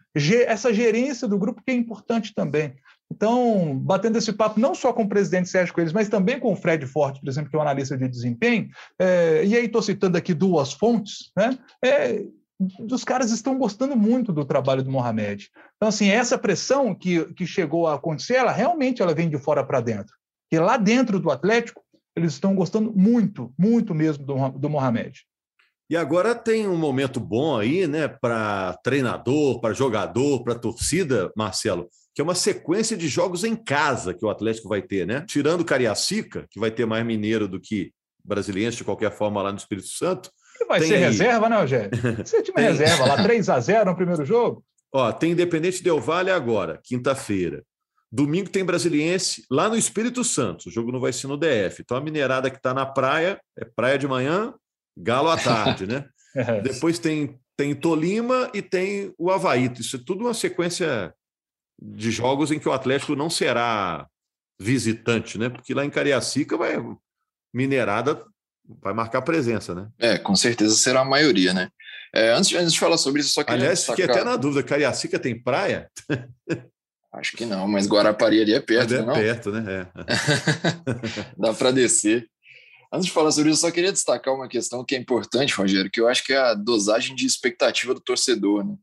essa 0.47 0.73
gerência 0.73 1.27
do 1.27 1.37
grupo 1.37 1.61
que 1.63 1.71
é 1.71 1.75
importante 1.75 2.33
também. 2.33 2.75
Então, 3.11 3.77
batendo 3.79 4.17
esse 4.17 4.31
papo 4.31 4.59
não 4.59 4.75
só 4.75 4.93
com 4.93 5.03
o 5.03 5.09
presidente 5.09 5.49
Sérgio 5.49 5.73
Coelho, 5.73 5.91
mas 5.93 6.09
também 6.09 6.39
com 6.39 6.53
o 6.53 6.55
Fred 6.55 6.85
Forte, 6.85 7.19
por 7.19 7.27
exemplo, 7.27 7.49
que 7.49 7.55
é 7.55 7.59
um 7.59 7.63
analista 7.63 7.97
de 7.97 8.07
desempenho, 8.07 8.69
é, 8.99 9.43
e 9.45 9.55
aí 9.55 9.65
estou 9.65 9.81
citando 9.81 10.17
aqui 10.17 10.33
duas 10.33 10.71
fontes, 10.71 11.31
né? 11.35 11.57
É, 11.83 12.23
os 12.91 13.03
caras 13.03 13.31
estão 13.31 13.57
gostando 13.57 13.95
muito 13.95 14.33
do 14.33 14.45
trabalho 14.45 14.83
do 14.83 14.91
Mohamed. 14.91 15.49
Então, 15.77 15.87
assim, 15.87 16.09
essa 16.09 16.37
pressão 16.37 16.93
que, 16.93 17.33
que 17.33 17.47
chegou 17.47 17.87
a 17.87 17.95
acontecer, 17.95 18.35
ela 18.35 18.51
realmente 18.51 19.01
ela 19.01 19.13
vem 19.13 19.29
de 19.29 19.37
fora 19.37 19.63
para 19.63 19.79
dentro. 19.79 20.13
E 20.51 20.59
lá 20.59 20.75
dentro 20.75 21.19
do 21.19 21.31
Atlético, 21.31 21.81
eles 22.15 22.33
estão 22.33 22.53
gostando 22.53 22.91
muito, 22.93 23.53
muito 23.57 23.95
mesmo 23.95 24.25
do, 24.25 24.49
do 24.49 24.69
Mohamed. 24.69 25.25
E 25.89 25.95
agora 25.95 26.35
tem 26.35 26.67
um 26.67 26.77
momento 26.77 27.19
bom 27.19 27.57
aí, 27.57 27.87
né, 27.87 28.07
para 28.07 28.77
treinador, 28.83 29.59
para 29.59 29.73
jogador, 29.73 30.43
para 30.43 30.53
torcida, 30.53 31.31
Marcelo, 31.35 31.89
que 32.13 32.21
é 32.21 32.23
uma 32.23 32.35
sequência 32.35 32.97
de 32.97 33.07
jogos 33.07 33.43
em 33.43 33.55
casa 33.55 34.13
que 34.13 34.25
o 34.25 34.29
Atlético 34.29 34.67
vai 34.67 34.81
ter, 34.81 35.05
né? 35.05 35.23
Tirando 35.27 35.61
o 35.61 35.65
Cariacica, 35.65 36.45
que 36.49 36.59
vai 36.59 36.71
ter 36.71 36.85
mais 36.85 37.05
mineiro 37.05 37.47
do 37.47 37.59
que 37.59 37.91
brasileiro 38.23 38.75
de 38.75 38.83
qualquer 38.83 39.11
forma 39.11 39.41
lá 39.41 39.51
no 39.51 39.57
Espírito 39.57 39.87
Santo. 39.87 40.31
Que 40.57 40.65
vai 40.65 40.81
ser 40.81 40.95
aí... 40.95 41.01
reserva, 41.01 41.47
né, 41.47 41.57
Rogério? 41.57 41.91
Você 42.25 42.41
time 42.41 42.55
tem... 42.55 42.65
reserva 42.65 43.05
lá, 43.05 43.23
3 43.23 43.49
a 43.49 43.59
0 43.59 43.89
no 43.89 43.95
primeiro 43.95 44.25
jogo. 44.25 44.63
Ó, 44.91 45.11
tem 45.11 45.31
Independente 45.31 45.83
Del 45.83 45.99
Vale 45.99 46.31
agora, 46.31 46.79
quinta-feira. 46.83 47.63
Domingo 48.11 48.49
tem 48.49 48.65
Brasiliense 48.65 49.45
lá 49.51 49.69
no 49.69 49.77
Espírito 49.77 50.23
Santo. 50.23 50.67
O 50.67 50.71
jogo 50.71 50.91
não 50.91 50.99
vai 50.99 51.13
ser 51.13 51.27
no 51.27 51.37
DF. 51.37 51.81
Então 51.81 51.95
a 51.95 52.01
minerada 52.01 52.49
que 52.49 52.57
está 52.57 52.73
na 52.73 52.85
praia 52.85 53.39
é 53.55 53.63
praia 53.63 53.99
de 53.99 54.07
manhã, 54.07 54.53
galo 54.97 55.29
à 55.29 55.37
tarde, 55.37 55.85
né? 55.85 56.05
é. 56.35 56.59
Depois 56.61 56.97
tem, 56.97 57.39
tem 57.55 57.75
Tolima 57.75 58.49
e 58.51 58.63
tem 58.63 59.13
o 59.15 59.29
Havaí. 59.29 59.71
Isso 59.79 59.95
é 59.95 59.99
tudo 60.03 60.25
uma 60.25 60.33
sequência 60.33 61.13
de 61.81 62.11
jogos 62.11 62.51
em 62.51 62.59
que 62.59 62.67
o 62.67 62.73
Atlético 62.73 63.15
não 63.15 63.29
será 63.29 64.07
visitante, 64.59 65.37
né? 65.37 65.49
Porque 65.49 65.73
lá 65.73 65.85
em 65.85 65.89
Cariacica 65.89 66.57
vai 66.57 66.75
minerada 67.53 68.23
vai 68.81 68.93
marcar 68.93 69.21
presença, 69.23 69.73
né? 69.73 69.87
É, 69.97 70.17
com 70.17 70.35
certeza 70.35 70.75
será 70.75 71.01
a 71.01 71.05
maioria, 71.05 71.53
né? 71.53 71.69
É, 72.13 72.31
antes, 72.31 72.53
antes 72.53 72.73
de 72.73 72.79
falar 72.79 72.97
sobre 72.97 73.21
isso, 73.21 73.33
só 73.33 73.43
queria 73.43 73.61
Aliás, 73.61 73.79
destacar... 73.79 74.05
fiquei 74.05 74.15
até 74.15 74.23
na 74.23 74.35
dúvida, 74.35 74.63
Cariacica 74.63 75.17
tem 75.17 75.41
praia? 75.41 75.89
Acho 77.11 77.35
que 77.35 77.45
não, 77.45 77.67
mas 77.67 77.87
Guarapari 77.87 78.41
ali 78.41 78.53
é 78.53 78.59
perto, 78.59 78.93
é 78.93 79.01
não? 79.01 79.13
perto, 79.13 79.51
né? 79.51 79.81
É. 79.81 80.03
Dá 81.37 81.53
para 81.53 81.71
descer. 81.71 82.27
Antes 82.91 83.07
de 83.07 83.11
falar 83.11 83.31
sobre 83.31 83.51
isso, 83.51 83.61
só 83.61 83.71
queria 83.71 83.91
destacar 83.91 84.33
uma 84.33 84.47
questão 84.47 84.83
que 84.85 84.95
é 84.95 84.99
importante, 84.99 85.53
Rogério, 85.53 85.89
que 85.91 85.99
eu 85.99 86.07
acho 86.07 86.23
que 86.23 86.33
é 86.33 86.37
a 86.37 86.53
dosagem 86.53 87.15
de 87.15 87.25
expectativa 87.25 87.93
do 87.93 87.99
torcedor, 87.99 88.63
né? 88.63 88.75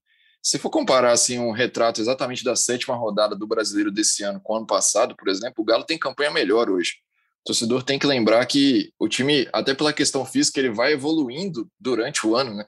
Se 0.46 0.60
for 0.60 0.70
comparar 0.70 1.10
assim 1.10 1.40
um 1.40 1.50
retrato 1.50 2.00
exatamente 2.00 2.44
da 2.44 2.54
sétima 2.54 2.94
rodada 2.94 3.34
do 3.34 3.48
Brasileiro 3.48 3.90
desse 3.90 4.22
ano 4.22 4.40
com 4.40 4.52
o 4.52 4.56
ano 4.58 4.66
passado, 4.66 5.16
por 5.16 5.26
exemplo, 5.26 5.54
o 5.58 5.64
Galo 5.64 5.82
tem 5.82 5.98
campanha 5.98 6.30
melhor 6.30 6.70
hoje. 6.70 6.92
O 7.40 7.46
torcedor 7.46 7.82
tem 7.82 7.98
que 7.98 8.06
lembrar 8.06 8.46
que 8.46 8.92
o 8.96 9.08
time, 9.08 9.48
até 9.52 9.74
pela 9.74 9.92
questão 9.92 10.24
física, 10.24 10.60
ele 10.60 10.70
vai 10.70 10.92
evoluindo 10.92 11.68
durante 11.80 12.24
o 12.24 12.36
ano, 12.36 12.54
né? 12.54 12.64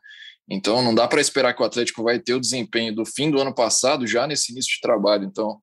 Então 0.51 0.83
não 0.83 0.93
dá 0.93 1.07
para 1.07 1.21
esperar 1.21 1.55
que 1.55 1.63
o 1.63 1.65
Atlético 1.65 2.03
vai 2.03 2.19
ter 2.19 2.35
o 2.35 2.41
desempenho 2.41 2.93
do 2.93 3.07
fim 3.07 3.31
do 3.31 3.41
ano 3.41 3.55
passado 3.55 4.09
já 4.09 4.27
nesse 4.27 4.51
início 4.51 4.73
de 4.73 4.81
trabalho. 4.81 5.23
Então, 5.23 5.61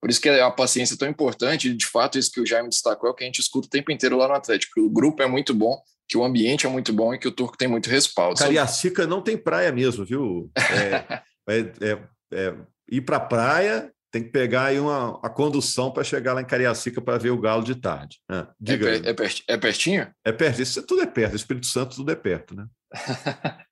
por 0.00 0.10
isso 0.10 0.20
que 0.20 0.28
a 0.28 0.50
paciência 0.50 0.94
é 0.94 0.98
tão 0.98 1.08
importante, 1.08 1.68
e 1.68 1.76
de 1.76 1.86
fato, 1.86 2.18
isso 2.18 2.32
que 2.32 2.40
o 2.40 2.46
Jaime 2.46 2.70
destacou 2.70 3.08
é 3.08 3.12
o 3.12 3.14
que 3.14 3.22
a 3.22 3.26
gente 3.28 3.38
escuta 3.38 3.68
o 3.68 3.70
tempo 3.70 3.92
inteiro 3.92 4.16
lá 4.16 4.26
no 4.26 4.34
Atlético. 4.34 4.80
O 4.80 4.90
grupo 4.90 5.22
é 5.22 5.28
muito 5.28 5.54
bom, 5.54 5.80
que 6.08 6.18
o 6.18 6.24
ambiente 6.24 6.66
é 6.66 6.68
muito 6.68 6.92
bom 6.92 7.14
e 7.14 7.20
que 7.20 7.28
o 7.28 7.32
Turco 7.32 7.56
tem 7.56 7.68
muito 7.68 7.88
respaldo. 7.88 8.36
Cariacica 8.36 9.06
não 9.06 9.22
tem 9.22 9.36
praia 9.36 9.70
mesmo, 9.70 10.04
viu? 10.04 10.50
É, 10.56 11.22
é, 11.48 11.58
é, 11.80 11.98
é, 12.32 12.54
ir 12.90 13.00
para 13.02 13.16
a 13.16 13.20
praia, 13.20 13.92
tem 14.10 14.22
que 14.22 14.30
pegar 14.30 14.66
aí 14.66 14.78
uma, 14.78 15.18
a 15.22 15.30
condução 15.30 15.90
para 15.90 16.04
chegar 16.04 16.34
lá 16.34 16.42
em 16.42 16.46
Cariacica 16.46 17.00
para 17.00 17.18
ver 17.18 17.30
o 17.30 17.40
Galo 17.40 17.64
de 17.64 17.74
tarde. 17.74 18.18
Ah, 18.28 18.48
diga. 18.60 18.90
É, 18.90 18.98
é, 18.98 19.54
é, 19.54 19.56
pertinho? 19.56 20.06
É 20.24 20.32
perto. 20.32 20.60
Isso 20.60 20.82
tudo 20.82 21.02
é 21.02 21.06
perto. 21.06 21.34
Espírito 21.34 21.66
Santo 21.66 21.96
tudo 21.96 22.12
é 22.12 22.14
perto, 22.14 22.54
né? 22.54 22.66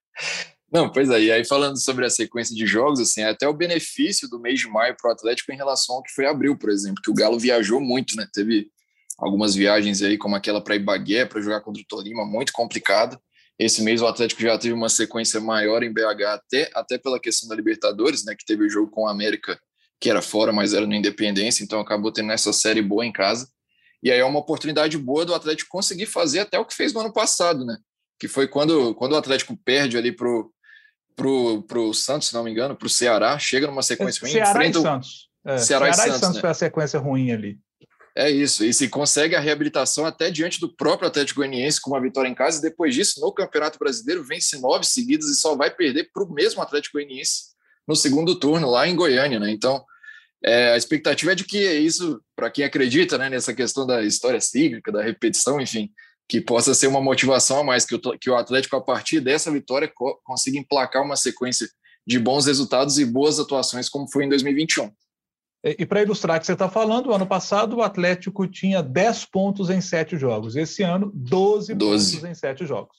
Não, 0.72 0.90
pois 0.90 1.10
aí, 1.10 1.30
aí 1.32 1.44
falando 1.44 1.82
sobre 1.82 2.06
a 2.06 2.10
sequência 2.10 2.54
de 2.54 2.64
jogos, 2.64 3.00
assim, 3.00 3.22
é 3.22 3.30
até 3.30 3.46
o 3.46 3.52
benefício 3.52 4.28
do 4.28 4.40
mês 4.40 4.60
de 4.60 4.68
maio 4.68 4.96
para 4.96 5.10
o 5.10 5.12
Atlético 5.12 5.52
em 5.52 5.56
relação 5.56 5.96
ao 5.96 6.02
que 6.02 6.12
foi 6.12 6.26
abril, 6.26 6.56
por 6.56 6.70
exemplo, 6.70 7.02
que 7.02 7.10
o 7.10 7.14
Galo 7.14 7.38
viajou 7.38 7.80
muito, 7.80 8.16
né? 8.16 8.26
Teve 8.32 8.68
algumas 9.18 9.54
viagens 9.54 10.00
aí, 10.00 10.16
como 10.16 10.36
aquela 10.36 10.62
para 10.62 10.76
Ibagué, 10.76 11.26
para 11.26 11.40
jogar 11.40 11.60
contra 11.60 11.82
o 11.82 11.86
Tolima, 11.86 12.24
muito 12.24 12.52
complicada. 12.52 13.20
Esse 13.60 13.82
mês 13.82 14.00
o 14.00 14.06
Atlético 14.06 14.40
já 14.40 14.56
teve 14.56 14.72
uma 14.72 14.88
sequência 14.88 15.38
maior 15.38 15.82
em 15.82 15.92
BH, 15.92 16.24
até, 16.32 16.70
até 16.74 16.96
pela 16.96 17.20
questão 17.20 17.46
da 17.46 17.54
Libertadores, 17.54 18.24
né, 18.24 18.34
que 18.34 18.46
teve 18.46 18.64
o 18.64 18.70
jogo 18.70 18.90
com 18.90 19.02
o 19.02 19.06
América, 19.06 19.60
que 20.00 20.08
era 20.08 20.22
fora, 20.22 20.50
mas 20.50 20.72
era 20.72 20.86
no 20.86 20.94
Independência, 20.94 21.62
então 21.62 21.78
acabou 21.78 22.10
tendo 22.10 22.32
essa 22.32 22.54
série 22.54 22.80
boa 22.80 23.04
em 23.04 23.12
casa. 23.12 23.46
E 24.02 24.10
aí 24.10 24.18
é 24.18 24.24
uma 24.24 24.38
oportunidade 24.38 24.96
boa 24.96 25.26
do 25.26 25.34
Atlético 25.34 25.68
conseguir 25.68 26.06
fazer 26.06 26.40
até 26.40 26.58
o 26.58 26.64
que 26.64 26.74
fez 26.74 26.94
no 26.94 27.00
ano 27.00 27.12
passado, 27.12 27.66
né? 27.66 27.76
Que 28.18 28.26
foi 28.26 28.48
quando, 28.48 28.94
quando 28.94 29.12
o 29.12 29.16
Atlético 29.16 29.54
perde 29.62 29.98
ali 29.98 30.10
pro, 30.10 30.50
pro, 31.14 31.62
pro 31.64 31.92
Santos, 31.92 32.28
se 32.28 32.34
não 32.34 32.42
me 32.42 32.50
engano, 32.50 32.74
pro 32.74 32.88
Ceará, 32.88 33.38
chega 33.38 33.66
numa 33.66 33.82
sequência 33.82 34.22
ruim. 34.22 34.32
Ceará 34.32 34.50
enfrenta 34.52 34.78
e 34.78 34.82
Santos. 34.82 35.28
É, 35.44 35.58
Ceará, 35.58 35.84
Ceará, 35.84 35.90
e 35.90 35.94
Santos, 35.94 36.20
Santos 36.20 36.36
né? 36.36 36.40
foi 36.40 36.50
a 36.50 36.54
sequência 36.54 36.98
ruim 36.98 37.30
ali. 37.30 37.58
É 38.16 38.28
isso, 38.28 38.64
e 38.64 38.74
se 38.74 38.88
consegue 38.88 39.36
a 39.36 39.40
reabilitação 39.40 40.04
até 40.04 40.30
diante 40.30 40.58
do 40.60 40.74
próprio 40.74 41.08
Atlético 41.08 41.40
Goianiense 41.40 41.80
com 41.80 41.90
uma 41.90 42.00
vitória 42.00 42.28
em 42.28 42.34
casa, 42.34 42.58
e 42.58 42.62
depois 42.62 42.94
disso, 42.94 43.20
no 43.20 43.32
Campeonato 43.32 43.78
Brasileiro, 43.78 44.24
vence 44.24 44.58
nove 44.58 44.84
seguidas 44.84 45.28
e 45.28 45.36
só 45.36 45.54
vai 45.54 45.70
perder 45.70 46.10
para 46.12 46.24
o 46.24 46.32
mesmo 46.32 46.60
Atlético 46.60 46.98
Goianiense 46.98 47.50
no 47.86 47.94
segundo 47.94 48.38
turno, 48.38 48.68
lá 48.68 48.86
em 48.86 48.96
Goiânia, 48.96 49.38
né? 49.38 49.50
Então, 49.50 49.84
é, 50.44 50.72
a 50.72 50.76
expectativa 50.76 51.32
é 51.32 51.34
de 51.34 51.44
que 51.44 51.58
isso, 51.58 52.20
para 52.34 52.50
quem 52.50 52.64
acredita 52.64 53.18
né, 53.18 53.28
nessa 53.28 53.54
questão 53.54 53.86
da 53.86 54.02
história 54.02 54.40
cíclica, 54.40 54.90
da 54.90 55.02
repetição, 55.02 55.60
enfim, 55.60 55.90
que 56.28 56.40
possa 56.40 56.72
ser 56.74 56.86
uma 56.86 57.00
motivação 57.00 57.60
a 57.60 57.64
mais, 57.64 57.84
que 57.84 57.94
o, 57.94 58.00
que 58.18 58.30
o 58.30 58.36
Atlético, 58.36 58.76
a 58.76 58.80
partir 58.80 59.20
dessa 59.20 59.50
vitória, 59.50 59.90
co 59.92 60.20
consiga 60.24 60.58
emplacar 60.58 61.02
uma 61.02 61.16
sequência 61.16 61.68
de 62.06 62.18
bons 62.18 62.46
resultados 62.46 62.98
e 62.98 63.04
boas 63.04 63.38
atuações, 63.38 63.88
como 63.88 64.10
foi 64.10 64.24
em 64.24 64.28
2021. 64.28 64.90
E, 65.62 65.84
para 65.84 66.02
ilustrar 66.02 66.38
o 66.38 66.40
que 66.40 66.46
você 66.46 66.54
está 66.54 66.70
falando, 66.70 67.08
o 67.08 67.14
ano 67.14 67.26
passado 67.26 67.76
o 67.76 67.82
Atlético 67.82 68.46
tinha 68.46 68.82
10 68.82 69.26
pontos 69.26 69.68
em 69.68 69.80
7 69.80 70.16
jogos. 70.16 70.56
Esse 70.56 70.82
ano, 70.82 71.12
12, 71.14 71.74
12. 71.74 72.16
pontos 72.16 72.30
em 72.30 72.34
7 72.34 72.66
jogos. 72.66 72.96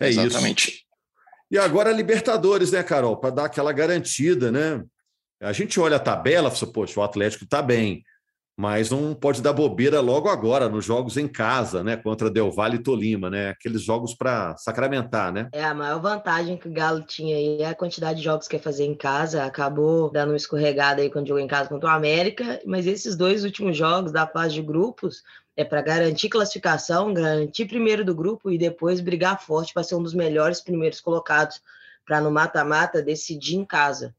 É 0.00 0.08
Exatamente. 0.08 0.70
Isso. 0.70 0.84
E 1.50 1.58
agora 1.58 1.92
Libertadores, 1.92 2.70
né, 2.70 2.82
Carol? 2.82 3.16
Para 3.16 3.30
dar 3.30 3.44
aquela 3.46 3.72
garantida, 3.72 4.50
né? 4.50 4.82
A 5.42 5.52
gente 5.52 5.78
olha 5.80 5.96
a 5.96 6.00
tabela 6.00 6.48
e 6.48 6.56
fala, 6.56 6.72
poxa, 6.72 7.00
o 7.00 7.02
Atlético 7.02 7.44
está 7.44 7.60
bem 7.60 8.04
mas 8.60 8.90
não 8.90 9.14
pode 9.14 9.40
dar 9.40 9.54
bobeira 9.54 10.02
logo 10.02 10.28
agora, 10.28 10.68
nos 10.68 10.84
jogos 10.84 11.16
em 11.16 11.26
casa, 11.26 11.82
né? 11.82 11.96
Contra 11.96 12.30
Del 12.30 12.50
Valle 12.50 12.76
e 12.76 12.82
Tolima, 12.82 13.30
né? 13.30 13.48
Aqueles 13.48 13.80
jogos 13.80 14.12
para 14.12 14.54
sacramentar, 14.58 15.32
né? 15.32 15.48
É, 15.50 15.64
a 15.64 15.72
maior 15.72 15.98
vantagem 15.98 16.58
que 16.58 16.68
o 16.68 16.70
Galo 16.70 17.00
tinha 17.00 17.36
aí 17.36 17.62
é 17.62 17.68
a 17.70 17.74
quantidade 17.74 18.18
de 18.18 18.24
jogos 18.24 18.46
que 18.46 18.56
ia 18.56 18.62
fazer 18.62 18.84
em 18.84 18.94
casa. 18.94 19.44
Acabou 19.44 20.10
dando 20.10 20.32
uma 20.32 20.36
escorregada 20.36 21.00
aí 21.00 21.08
quando 21.08 21.26
jogou 21.26 21.42
em 21.42 21.48
casa 21.48 21.70
contra 21.70 21.88
o 21.88 21.92
América, 21.92 22.60
mas 22.66 22.86
esses 22.86 23.16
dois 23.16 23.44
últimos 23.44 23.78
jogos 23.78 24.12
da 24.12 24.26
fase 24.26 24.52
de 24.52 24.60
grupos 24.60 25.22
é 25.56 25.64
para 25.64 25.80
garantir 25.80 26.28
classificação, 26.28 27.14
garantir 27.14 27.64
primeiro 27.64 28.04
do 28.04 28.14
grupo 28.14 28.50
e 28.50 28.58
depois 28.58 29.00
brigar 29.00 29.40
forte 29.40 29.72
para 29.72 29.84
ser 29.84 29.94
um 29.94 30.02
dos 30.02 30.12
melhores 30.12 30.60
primeiros 30.60 31.00
colocados 31.00 31.62
para 32.04 32.20
no 32.20 32.30
mata-mata 32.30 33.00
decidir 33.00 33.56
em 33.56 33.64
casa. 33.64 34.14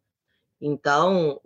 Então, 0.59 1.39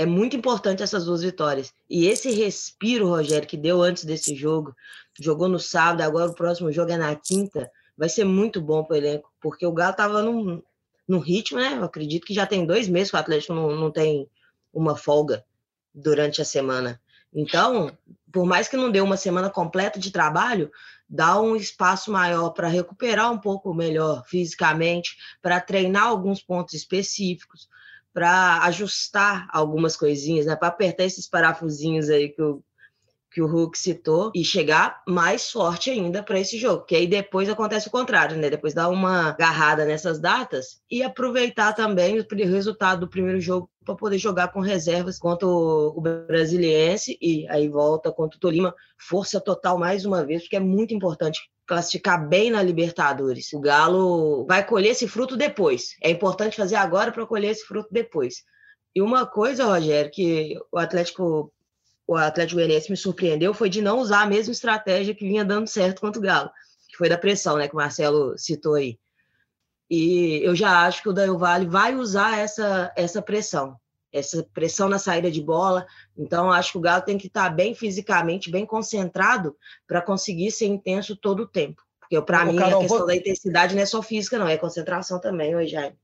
é 0.00 0.06
muito 0.06 0.34
importante 0.34 0.82
essas 0.82 1.04
duas 1.04 1.20
vitórias. 1.20 1.74
E 1.88 2.06
esse 2.06 2.30
respiro, 2.30 3.06
Rogério, 3.06 3.46
que 3.46 3.54
deu 3.54 3.82
antes 3.82 4.02
desse 4.02 4.34
jogo, 4.34 4.74
jogou 5.20 5.46
no 5.46 5.58
sábado, 5.58 6.00
agora 6.00 6.30
o 6.30 6.34
próximo 6.34 6.72
jogo 6.72 6.90
é 6.90 6.96
na 6.96 7.14
quinta, 7.14 7.70
vai 7.98 8.08
ser 8.08 8.24
muito 8.24 8.62
bom 8.62 8.82
para 8.82 8.94
o 8.94 8.96
elenco, 8.96 9.30
porque 9.42 9.66
o 9.66 9.72
Galo 9.72 9.90
estava 9.90 10.22
num, 10.22 10.62
num 11.06 11.18
ritmo, 11.18 11.58
né? 11.58 11.76
Eu 11.76 11.84
acredito 11.84 12.26
que 12.26 12.32
já 12.32 12.46
tem 12.46 12.64
dois 12.64 12.88
meses 12.88 13.10
que 13.10 13.16
o 13.18 13.20
Atlético 13.20 13.52
não, 13.52 13.76
não 13.76 13.90
tem 13.90 14.26
uma 14.72 14.96
folga 14.96 15.44
durante 15.94 16.40
a 16.40 16.46
semana. 16.46 16.98
Então, 17.30 17.94
por 18.32 18.46
mais 18.46 18.68
que 18.68 18.78
não 18.78 18.90
dê 18.90 19.02
uma 19.02 19.18
semana 19.18 19.50
completa 19.50 20.00
de 20.00 20.10
trabalho, 20.10 20.72
dá 21.06 21.38
um 21.38 21.54
espaço 21.54 22.10
maior 22.10 22.48
para 22.54 22.68
recuperar 22.68 23.30
um 23.30 23.38
pouco 23.38 23.74
melhor 23.74 24.24
fisicamente, 24.24 25.14
para 25.42 25.60
treinar 25.60 26.04
alguns 26.04 26.42
pontos 26.42 26.72
específicos, 26.72 27.68
para 28.12 28.62
ajustar 28.64 29.48
algumas 29.52 29.96
coisinhas, 29.96 30.46
né? 30.46 30.56
Para 30.56 30.68
apertar 30.68 31.04
esses 31.04 31.28
parafusinhos 31.28 32.10
aí 32.10 32.28
que 32.28 32.42
o, 32.42 32.62
que 33.32 33.40
o 33.40 33.46
Hulk 33.46 33.78
citou 33.78 34.32
e 34.34 34.44
chegar 34.44 35.02
mais 35.06 35.50
forte 35.50 35.90
ainda 35.90 36.22
para 36.22 36.40
esse 36.40 36.58
jogo. 36.58 36.84
Que 36.84 36.96
aí 36.96 37.06
depois 37.06 37.48
acontece 37.48 37.88
o 37.88 37.90
contrário, 37.90 38.36
né? 38.36 38.50
Depois 38.50 38.74
dá 38.74 38.88
uma 38.88 39.28
agarrada 39.28 39.84
nessas 39.84 40.18
datas 40.18 40.80
e 40.90 41.02
aproveitar 41.02 41.72
também 41.72 42.18
o 42.18 42.26
resultado 42.48 43.00
do 43.00 43.08
primeiro 43.08 43.40
jogo 43.40 43.70
para 43.84 43.94
poder 43.94 44.18
jogar 44.18 44.48
com 44.48 44.60
reservas 44.60 45.18
contra 45.18 45.46
o 45.46 46.00
Brasiliense 46.00 47.16
e 47.20 47.46
aí 47.48 47.68
volta 47.68 48.10
contra 48.12 48.36
o 48.36 48.40
Tolima. 48.40 48.74
Força 48.98 49.40
total 49.40 49.78
mais 49.78 50.04
uma 50.04 50.24
vez, 50.24 50.42
porque 50.42 50.56
é 50.56 50.60
muito 50.60 50.92
importante 50.92 51.40
classificar 51.70 52.28
bem 52.28 52.50
na 52.50 52.60
Libertadores. 52.60 53.52
O 53.52 53.60
Galo 53.60 54.44
vai 54.44 54.66
colher 54.66 54.90
esse 54.90 55.06
fruto 55.06 55.36
depois. 55.36 55.94
É 56.02 56.10
importante 56.10 56.56
fazer 56.56 56.74
agora 56.74 57.12
para 57.12 57.24
colher 57.24 57.52
esse 57.52 57.64
fruto 57.64 57.88
depois. 57.92 58.42
E 58.92 59.00
uma 59.00 59.24
coisa, 59.24 59.66
Rogério, 59.66 60.10
que 60.10 60.58
o 60.72 60.78
Atlético 60.78 61.52
o 62.08 62.16
Atlético 62.16 62.56
Goianiense 62.56 62.90
me 62.90 62.96
surpreendeu 62.96 63.54
foi 63.54 63.68
de 63.68 63.80
não 63.80 64.00
usar 64.00 64.22
a 64.22 64.26
mesma 64.26 64.50
estratégia 64.50 65.14
que 65.14 65.24
vinha 65.24 65.44
dando 65.44 65.68
certo 65.68 66.00
contra 66.00 66.18
o 66.18 66.24
Galo, 66.24 66.50
que 66.88 66.96
foi 66.96 67.08
da 67.08 67.16
pressão, 67.16 67.56
né, 67.56 67.68
que 67.68 67.74
o 67.74 67.76
Marcelo 67.76 68.36
citou 68.36 68.74
aí. 68.74 68.98
E 69.88 70.40
eu 70.42 70.56
já 70.56 70.84
acho 70.84 71.04
que 71.04 71.08
o 71.08 71.12
Del 71.12 71.38
Valle 71.38 71.68
vai 71.68 71.94
usar 71.94 72.36
essa, 72.36 72.92
essa 72.96 73.22
pressão, 73.22 73.76
essa 74.12 74.42
pressão 74.52 74.88
na 74.88 74.98
saída 74.98 75.30
de 75.30 75.42
bola. 75.42 75.86
Então, 76.16 76.50
acho 76.50 76.72
que 76.72 76.78
o 76.78 76.80
Galo 76.80 77.02
tem 77.02 77.18
que 77.18 77.26
estar 77.26 77.48
bem 77.50 77.74
fisicamente, 77.74 78.50
bem 78.50 78.66
concentrado 78.66 79.56
para 79.86 80.02
conseguir 80.02 80.50
ser 80.50 80.66
intenso 80.66 81.16
todo 81.16 81.44
o 81.44 81.46
tempo. 81.46 81.82
Porque, 82.00 82.20
para 82.22 82.44
mim, 82.44 82.56
Carol, 82.56 82.78
a 82.78 82.82
questão 82.82 82.98
vou... 82.98 83.06
da 83.06 83.16
intensidade 83.16 83.74
não 83.74 83.82
é 83.82 83.86
só 83.86 84.02
física, 84.02 84.38
não, 84.38 84.48
é 84.48 84.56
concentração 84.56 85.20
também, 85.20 85.54
hoje, 85.54 85.72
Jaime. 85.72 85.96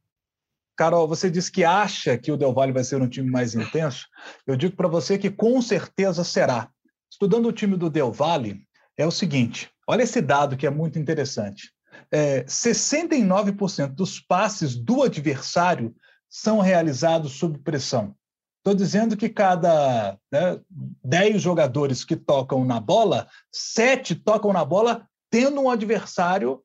Carol, 0.77 1.09
você 1.09 1.31
disse 1.31 1.51
que 1.51 1.65
acha 1.65 2.19
que 2.19 2.31
o 2.31 2.37
Del 2.37 2.53
Valle 2.53 2.73
vai 2.73 2.85
ser 2.85 3.01
um 3.01 3.09
time 3.09 3.31
mais 3.31 3.55
intenso. 3.55 4.07
Eu 4.47 4.57
digo 4.57 4.77
para 4.77 4.87
você 4.87 5.17
que 5.17 5.31
com 5.31 5.61
certeza 5.63 6.23
será. 6.23 6.69
Estudando 7.11 7.49
o 7.49 7.53
time 7.53 7.77
do 7.77 7.89
Del 7.89 8.13
Valle, 8.13 8.61
é 8.97 9.07
o 9.07 9.11
seguinte: 9.11 9.71
olha 9.87 10.03
esse 10.03 10.21
dado 10.21 10.57
que 10.57 10.67
é 10.67 10.71
muito 10.71 10.99
interessante. 10.99 11.73
É, 12.13 12.45
69% 12.45 13.89
dos 13.89 14.21
passes 14.21 14.77
do 14.77 15.03
adversário 15.03 15.95
são 16.29 16.61
realizados 16.61 17.33
sob 17.33 17.59
pressão. 17.59 18.15
Estou 18.59 18.75
dizendo 18.75 19.17
que 19.17 19.29
cada 19.29 20.19
né, 20.31 20.61
10 21.05 21.41
jogadores 21.41 22.05
que 22.05 22.17
tocam 22.17 22.65
na 22.65 22.81
bola, 22.81 23.29
7 23.53 24.17
tocam 24.17 24.53
na 24.53 24.65
bola 24.65 25.09
tendo 25.31 25.61
um 25.61 25.71
adversário 25.71 26.61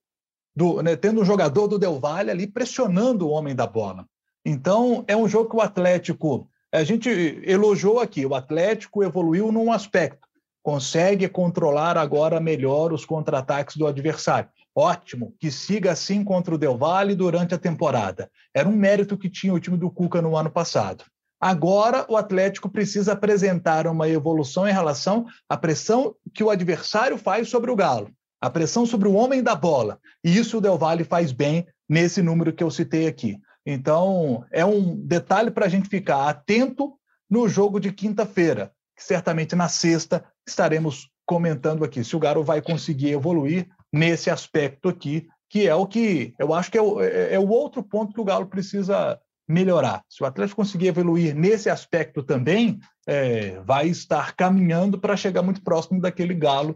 do, 0.56 0.82
né, 0.82 0.96
tendo 0.96 1.22
um 1.22 1.26
jogador 1.26 1.68
do 1.68 1.78
Del 1.78 2.00
Valle 2.00 2.32
ali 2.32 2.48
pressionando 2.48 3.28
o 3.28 3.30
homem 3.32 3.56
da 3.56 3.68
bola. 3.68 4.06
Então, 4.44 5.04
é 5.08 5.16
um 5.16 5.28
jogo 5.28 5.50
que 5.50 5.56
o 5.56 5.62
Atlético. 5.62 6.50
A 6.74 6.84
gente 6.84 7.10
elogiou 7.44 8.00
aqui, 8.00 8.26
o 8.26 8.34
Atlético 8.34 9.04
evoluiu 9.04 9.52
num 9.52 9.72
aspecto, 9.72 10.28
consegue 10.64 11.28
controlar 11.28 11.98
agora 11.98 12.40
melhor 12.40 12.94
os 12.94 13.06
contra-ataques 13.06 13.76
do 13.76 13.86
adversário. 13.86 14.50
Ótimo, 14.76 15.36
que 15.40 15.52
siga 15.52 15.92
assim 15.92 16.24
contra 16.24 16.56
o 16.56 16.58
Del 16.58 16.78
Valle 16.78 17.16
durante 17.16 17.54
a 17.54 17.58
temporada. 17.58 18.30
Era 18.54 18.70
um 18.70 18.76
mérito 18.76 19.18
que 19.18 19.30
tinha 19.30 19.54
o 19.54 19.60
time 19.60 19.78
do 19.78 19.92
Cuca 19.92 20.22
no 20.22 20.36
ano 20.38 20.50
passado. 20.50 21.04
Agora, 21.40 22.06
o 22.08 22.16
Atlético 22.16 22.70
precisa 22.70 23.14
apresentar 23.14 23.88
uma 23.88 24.08
evolução 24.08 24.68
em 24.68 24.72
relação 24.72 25.26
à 25.50 25.58
pressão 25.58 26.16
que 26.34 26.44
o 26.44 26.50
adversário 26.50 27.18
faz 27.18 27.50
sobre 27.50 27.72
o 27.72 27.76
Galo 27.76 28.12
a 28.42 28.50
pressão 28.50 28.86
sobre 28.86 29.08
o 29.08 29.14
homem 29.14 29.44
da 29.44 29.54
bola. 29.54 30.00
E 30.24 30.36
isso 30.36 30.58
o 30.58 30.62
Del 30.62 30.78
Valle 30.78 31.04
faz 31.04 31.32
bem 31.32 31.68
nesse 31.88 32.22
número 32.24 32.52
que 32.52 32.64
eu 32.64 32.72
citei 32.72 33.06
aqui. 33.06 33.38
Então, 33.64 34.44
é 34.52 34.66
um 34.66 34.96
detalhe 34.96 35.52
para 35.52 35.68
a 35.68 35.70
gente 35.70 35.88
ficar 35.88 36.28
atento 36.28 36.94
no 37.30 37.48
jogo 37.48 37.80
de 37.80 37.94
quinta-feira, 37.94 38.72
que 38.98 39.04
certamente 39.04 39.56
na 39.56 39.70
sexta 39.70 40.26
estaremos 40.48 41.08
comentando 41.24 41.84
aqui 41.84 42.04
se 42.04 42.16
o 42.16 42.20
Garo 42.20 42.44
vai 42.44 42.62
conseguir 42.62 43.12
evoluir 43.12 43.70
nesse 43.92 44.30
aspecto 44.30 44.90
aqui, 44.90 45.28
que 45.50 45.68
é 45.68 45.76
o 45.76 45.86
que 45.86 46.34
eu 46.40 46.54
acho 46.54 46.72
que 46.72 46.78
é 46.78 46.82
o, 46.82 47.02
é, 47.02 47.34
é 47.34 47.40
o 47.40 47.50
outro 47.50 47.84
ponto 47.84 48.14
que 48.14 48.22
o 48.22 48.24
Galo 48.24 48.48
precisa 48.48 49.20
melhorar. 49.48 50.04
Se 50.10 50.24
o 50.24 50.26
Atlético 50.26 50.62
conseguir 50.62 50.88
evoluir 50.88 51.36
nesse 51.36 51.70
aspecto 51.70 52.24
também, 52.24 52.80
é, 53.06 53.60
vai 53.62 53.88
estar 53.88 54.34
caminhando 54.36 54.98
para 54.98 55.18
chegar 55.18 55.42
muito 55.42 55.62
próximo 55.62 56.00
daquele 56.00 56.34
Galo 56.34 56.76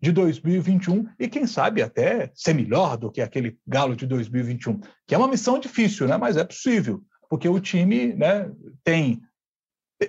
de 0.00 0.12
2021 0.12 1.06
e 1.18 1.28
quem 1.28 1.46
sabe 1.46 1.82
até 1.82 2.30
ser 2.34 2.54
melhor 2.54 2.96
do 2.96 3.10
que 3.10 3.22
aquele 3.22 3.56
Galo 3.66 3.96
de 3.96 4.06
2021, 4.06 4.80
que 5.06 5.14
é 5.14 5.18
uma 5.18 5.28
missão 5.28 5.58
difícil, 5.58 6.06
né? 6.08 6.16
Mas 6.16 6.36
é 6.36 6.44
possível, 6.44 7.00
porque 7.30 7.48
o 7.48 7.60
time, 7.60 8.12
né, 8.14 8.50
tem 8.84 9.20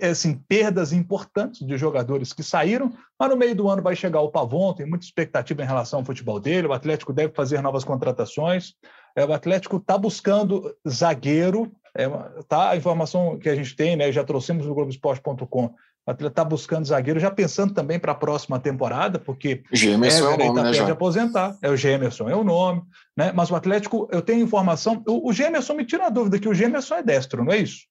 assim 0.02 0.34
perdas 0.48 0.92
importantes 0.92 1.66
de 1.66 1.78
jogadores 1.78 2.34
que 2.34 2.44
saíram, 2.44 2.92
mas 3.18 3.30
no 3.30 3.38
meio 3.38 3.56
do 3.56 3.70
ano 3.70 3.82
vai 3.82 3.96
chegar 3.96 4.22
o 4.22 4.30
Pavon, 4.30 4.74
tem 4.74 4.86
muita 4.86 5.06
expectativa 5.06 5.64
em 5.64 5.66
relação 5.66 6.00
ao 6.00 6.06
futebol 6.06 6.40
dele, 6.40 6.68
o 6.68 6.74
Atlético 6.74 7.14
deve 7.14 7.34
fazer 7.34 7.62
novas 7.62 7.84
contratações, 7.84 8.74
é, 9.16 9.24
o 9.24 9.34
Atlético 9.34 9.78
está 9.78 9.98
buscando 9.98 10.76
zagueiro, 10.88 11.72
é, 11.96 12.08
tá 12.48 12.72
a 12.72 12.78
informação 12.78 13.40
que 13.40 13.50
a 13.50 13.56
gente 13.56 13.76
tem, 13.76 13.96
né, 13.96 14.12
já 14.12 14.24
trouxemos 14.24 14.66
no 14.66 14.76
Globoesporte.com, 14.76 15.74
o 16.08 16.12
Atlético 16.12 16.32
está 16.32 16.44
buscando 16.46 16.86
zagueiro, 16.86 17.20
já 17.20 17.30
pensando 17.30 17.74
também 17.74 18.00
para 18.00 18.14
a 18.14 18.16
próxima 18.16 18.58
temporada, 18.60 19.20
porque 19.20 19.64
Gemerson 19.74 20.32
é, 20.32 20.36
o 20.36 20.38
nome, 20.38 20.56
tá 20.56 20.64
né, 20.64 20.72
de 20.72 20.92
aposentar. 20.92 21.58
É 21.62 21.70
o 21.70 21.76
Gemerson, 21.76 22.30
é 22.30 22.36
o 22.36 22.46
nome, 22.46 22.82
né? 23.16 23.34
Mas 23.36 23.52
o 23.52 23.56
Atlético, 23.58 24.08
eu 24.10 24.22
tenho 24.22 24.42
informação. 24.42 25.04
O, 25.06 25.30
o 25.30 25.34
Gemerson 25.34 25.74
me 25.74 25.86
tira 25.86 26.06
a 26.06 26.10
dúvida 26.10 26.40
que 26.40 26.48
o 26.48 26.54
Gemerson 26.54 26.96
é 26.96 27.04
destro, 27.04 27.44
não 27.44 27.52
é 27.52 27.58
isso? 27.58 27.88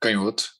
Canhoto. 0.00 0.57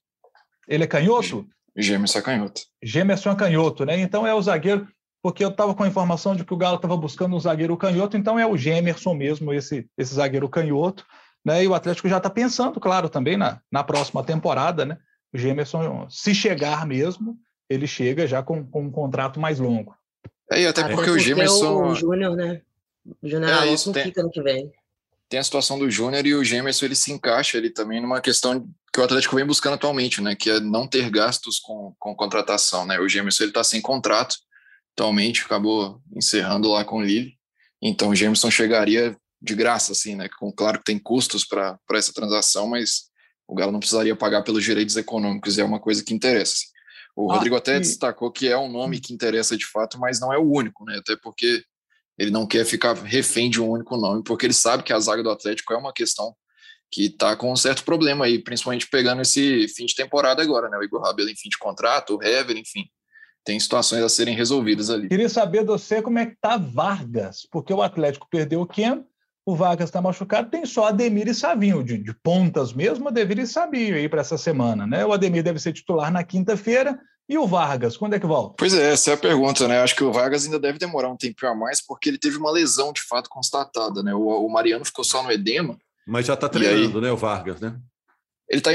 Ele 0.68 0.85
é 0.85 0.87
canhoto? 0.87 1.46
Gemerson 1.76 2.18
é 2.18 2.22
canhoto. 2.22 2.61
Gemerson 2.83 3.31
é 3.31 3.37
canhoto, 3.37 3.85
né? 3.85 4.00
Então 4.00 4.26
é 4.26 4.35
o 4.35 4.42
zagueiro, 4.42 4.87
porque 5.22 5.44
eu 5.44 5.48
estava 5.48 5.74
com 5.74 5.85
a 5.85 5.88
informação 5.88 6.37
de 6.37 6.44
que 6.44 6.52
o 6.52 6.57
Galo 6.57 6.76
estava 6.76 6.96
buscando 6.96 7.35
um 7.35 7.40
zagueiro 7.40 7.76
canhoto, 7.76 8.16
então 8.16 8.38
é 8.38 8.46
o 8.46 8.57
Gemerson 8.57 9.14
mesmo, 9.14 9.52
esse, 9.52 9.88
esse 9.96 10.14
zagueiro 10.14 10.48
canhoto. 10.48 11.04
Né? 11.44 11.64
E 11.64 11.68
o 11.68 11.74
Atlético 11.74 12.09
já 12.09 12.18
está 12.18 12.28
pensando, 12.28 12.78
claro, 12.81 13.09
também 13.09 13.37
na, 13.37 13.61
na 13.70 13.83
próxima 13.83 14.22
temporada, 14.22 14.85
né? 14.85 14.98
o 15.33 15.38
Gemerson, 15.38 16.07
se 16.09 16.35
chegar 16.35 16.87
mesmo, 16.87 17.38
ele 17.68 17.87
chega 17.87 18.26
já 18.26 18.42
com, 18.42 18.64
com 18.64 18.85
um 18.85 18.90
contrato 18.90 19.38
mais 19.38 19.59
longo. 19.59 19.94
É, 20.50 20.62
e 20.62 20.66
até 20.66 20.83
porque, 20.83 20.96
porque 20.96 21.11
o 21.11 21.18
Gemerson. 21.18 21.88
O 21.88 21.94
Júnior, 21.94 22.37
né? 22.37 22.62
O 23.22 23.28
Júnior 23.28 23.50
é, 23.50 23.72
isso 23.72 23.92
tem, 23.92 24.04
fica 24.04 24.22
no 24.22 24.31
que 24.31 24.42
vem. 24.42 24.72
Tem 25.28 25.38
a 25.38 25.44
situação 25.44 25.78
do 25.78 25.90
Júnior 25.90 26.26
e 26.26 26.35
o 26.35 26.42
Gemerson 26.42 26.87
ele 26.87 26.94
se 26.94 27.12
encaixa 27.12 27.59
ele 27.59 27.70
também 27.70 28.00
numa 28.00 28.20
questão 28.20 28.66
que 28.92 29.01
o 29.01 29.05
Atlético 29.05 29.37
vem 29.37 29.44
buscando 29.44 29.74
atualmente, 29.74 30.20
né? 30.20 30.35
Que 30.35 30.51
é 30.51 30.61
não 30.61 30.87
ter 30.87 31.11
gastos 31.11 31.59
com, 31.59 31.94
com 31.98 32.14
contratação, 32.14 32.87
né? 32.87 32.98
O 32.98 33.09
Gemerson 33.09 33.44
ele 33.44 33.51
está 33.51 33.62
sem 33.62 33.81
contrato 33.81 34.37
atualmente, 34.96 35.42
acabou 35.42 36.01
encerrando 36.16 36.68
lá 36.68 36.85
com 36.85 36.98
o 36.98 37.03
Lille. 37.03 37.35
Então 37.81 38.11
o 38.11 38.14
Gemerson 38.14 38.51
chegaria 38.51 39.16
de 39.40 39.55
graça, 39.55 39.92
assim, 39.92 40.16
né? 40.16 40.29
Com, 40.38 40.51
claro 40.53 40.79
que 40.79 40.85
tem 40.85 40.98
custos 40.98 41.44
para 41.44 41.79
essa 41.92 42.12
transação, 42.12 42.66
mas 42.68 43.09
o 43.46 43.55
Galo 43.55 43.72
não 43.72 43.79
precisaria 43.79 44.16
pagar 44.16 44.42
pelos 44.42 44.64
direitos 44.64 44.96
econômicos, 44.96 45.57
e 45.57 45.61
é 45.61 45.64
uma 45.64 45.81
coisa 45.81 46.05
que 46.05 46.12
interessa. 46.12 46.53
Assim. 46.53 46.66
O 47.16 47.31
ah, 47.31 47.35
Rodrigo 47.35 47.57
até 47.57 47.77
e... 47.77 47.81
destacou 47.81 48.31
que 48.31 48.48
é 48.48 48.59
um 48.59 48.70
nome 48.70 49.01
que 49.01 49.12
interessa 49.12 49.57
de 49.57 49.66
fato, 49.66 49.98
mas 49.98 50.20
não 50.20 50.33
é 50.33 50.38
o 50.38 50.51
único, 50.51 50.85
né? 50.85 50.98
Até 50.98 51.16
porque 51.16 51.62
ele 52.18 52.31
não 52.31 52.46
quer 52.46 52.64
ficar 52.64 52.94
refém 52.94 53.48
de 53.48 53.61
um 53.61 53.70
único 53.70 53.96
nome, 53.96 54.22
porque 54.24 54.44
ele 54.44 54.53
sabe 54.53 54.83
que 54.83 54.92
a 54.92 54.98
zaga 54.98 55.22
do 55.22 55.31
Atlético 55.31 55.72
é 55.72 55.77
uma 55.77 55.92
questão 55.92 56.35
que 56.90 57.07
está 57.07 57.37
com 57.37 57.53
um 57.53 57.57
certo 57.57 57.85
problema 57.85 58.24
aí, 58.24 58.38
principalmente 58.38 58.88
pegando 58.88 59.22
esse 59.22 59.68
fim 59.68 59.87
de 59.87 59.94
temporada 59.94 60.42
agora, 60.42 60.68
né? 60.68 60.79
O 60.79 60.83
Igor 60.83 61.03
Rabelo 61.03 61.29
em 61.29 61.37
fim 61.37 61.48
de 61.48 61.59
contrato, 61.59 62.16
o 62.16 62.22
Hever, 62.22 62.57
enfim. 62.57 62.85
Tem 63.44 63.59
situações 63.59 64.03
a 64.03 64.09
serem 64.09 64.35
resolvidas 64.35 64.90
ali. 64.90 65.09
Queria 65.09 65.29
saber 65.29 65.61
de 65.61 65.66
você 65.66 66.03
como 66.03 66.18
é 66.18 66.27
que 66.27 66.37
tá 66.40 66.57
Vargas, 66.57 67.46
porque 67.51 67.72
o 67.72 67.83
Atlético 67.83 68.29
perdeu 68.31 68.61
o 68.61 68.66
Ken, 68.66 69.05
o 69.46 69.57
Vargas 69.57 69.88
está 69.88 70.03
machucado, 70.03 70.51
tem 70.51 70.66
só 70.66 70.88
Ademir 70.88 71.29
e 71.29 71.35
Savinho, 71.35 71.83
de, 71.83 71.96
de 71.96 72.14
pontas 72.22 72.72
mesmo, 72.72 73.09
Ademir 73.09 73.38
e 73.38 73.46
Savinho 73.46 73.94
aí 73.94 74.09
para 74.09 74.20
essa 74.20 74.37
semana, 74.37 74.87
né? 74.87 75.07
O 75.07 75.12
Ademir 75.12 75.42
deve 75.42 75.59
ser 75.59 75.72
titular 75.72 76.12
na 76.12 76.22
quinta-feira, 76.22 76.98
e 77.29 77.37
o 77.37 77.46
Vargas, 77.46 77.94
quando 77.94 78.14
é 78.14 78.20
que 78.20 78.27
volta? 78.27 78.55
Pois 78.57 78.72
é, 78.72 78.90
essa 78.90 79.11
é 79.11 79.14
a 79.14 79.18
pergunta, 79.18 79.68
né? 79.68 79.83
Acho 79.83 79.94
que 79.94 80.03
o 80.03 80.11
Vargas 80.11 80.46
ainda 80.46 80.59
deve 80.59 80.79
demorar 80.79 81.11
um 81.11 81.16
tempinho 81.16 81.53
a 81.53 81.55
mais, 81.55 81.85
porque 81.85 82.09
ele 82.09 82.16
teve 82.16 82.38
uma 82.38 82.51
lesão 82.51 82.90
de 82.90 83.03
fato 83.03 83.29
constatada, 83.29 84.03
né? 84.03 84.14
O, 84.14 84.46
o 84.46 84.51
Mariano 84.51 84.85
ficou 84.85 85.05
só 85.05 85.22
no 85.22 85.31
edema. 85.31 85.79
Mas 86.09 86.27
já 86.27 86.35
está 86.35 86.49
treinando, 86.49 86.99
aí, 86.99 87.05
né, 87.05 87.12
o 87.12 87.16
Vargas, 87.16 87.61
né? 87.61 87.79
Ele 88.49 88.61
está 88.61 88.71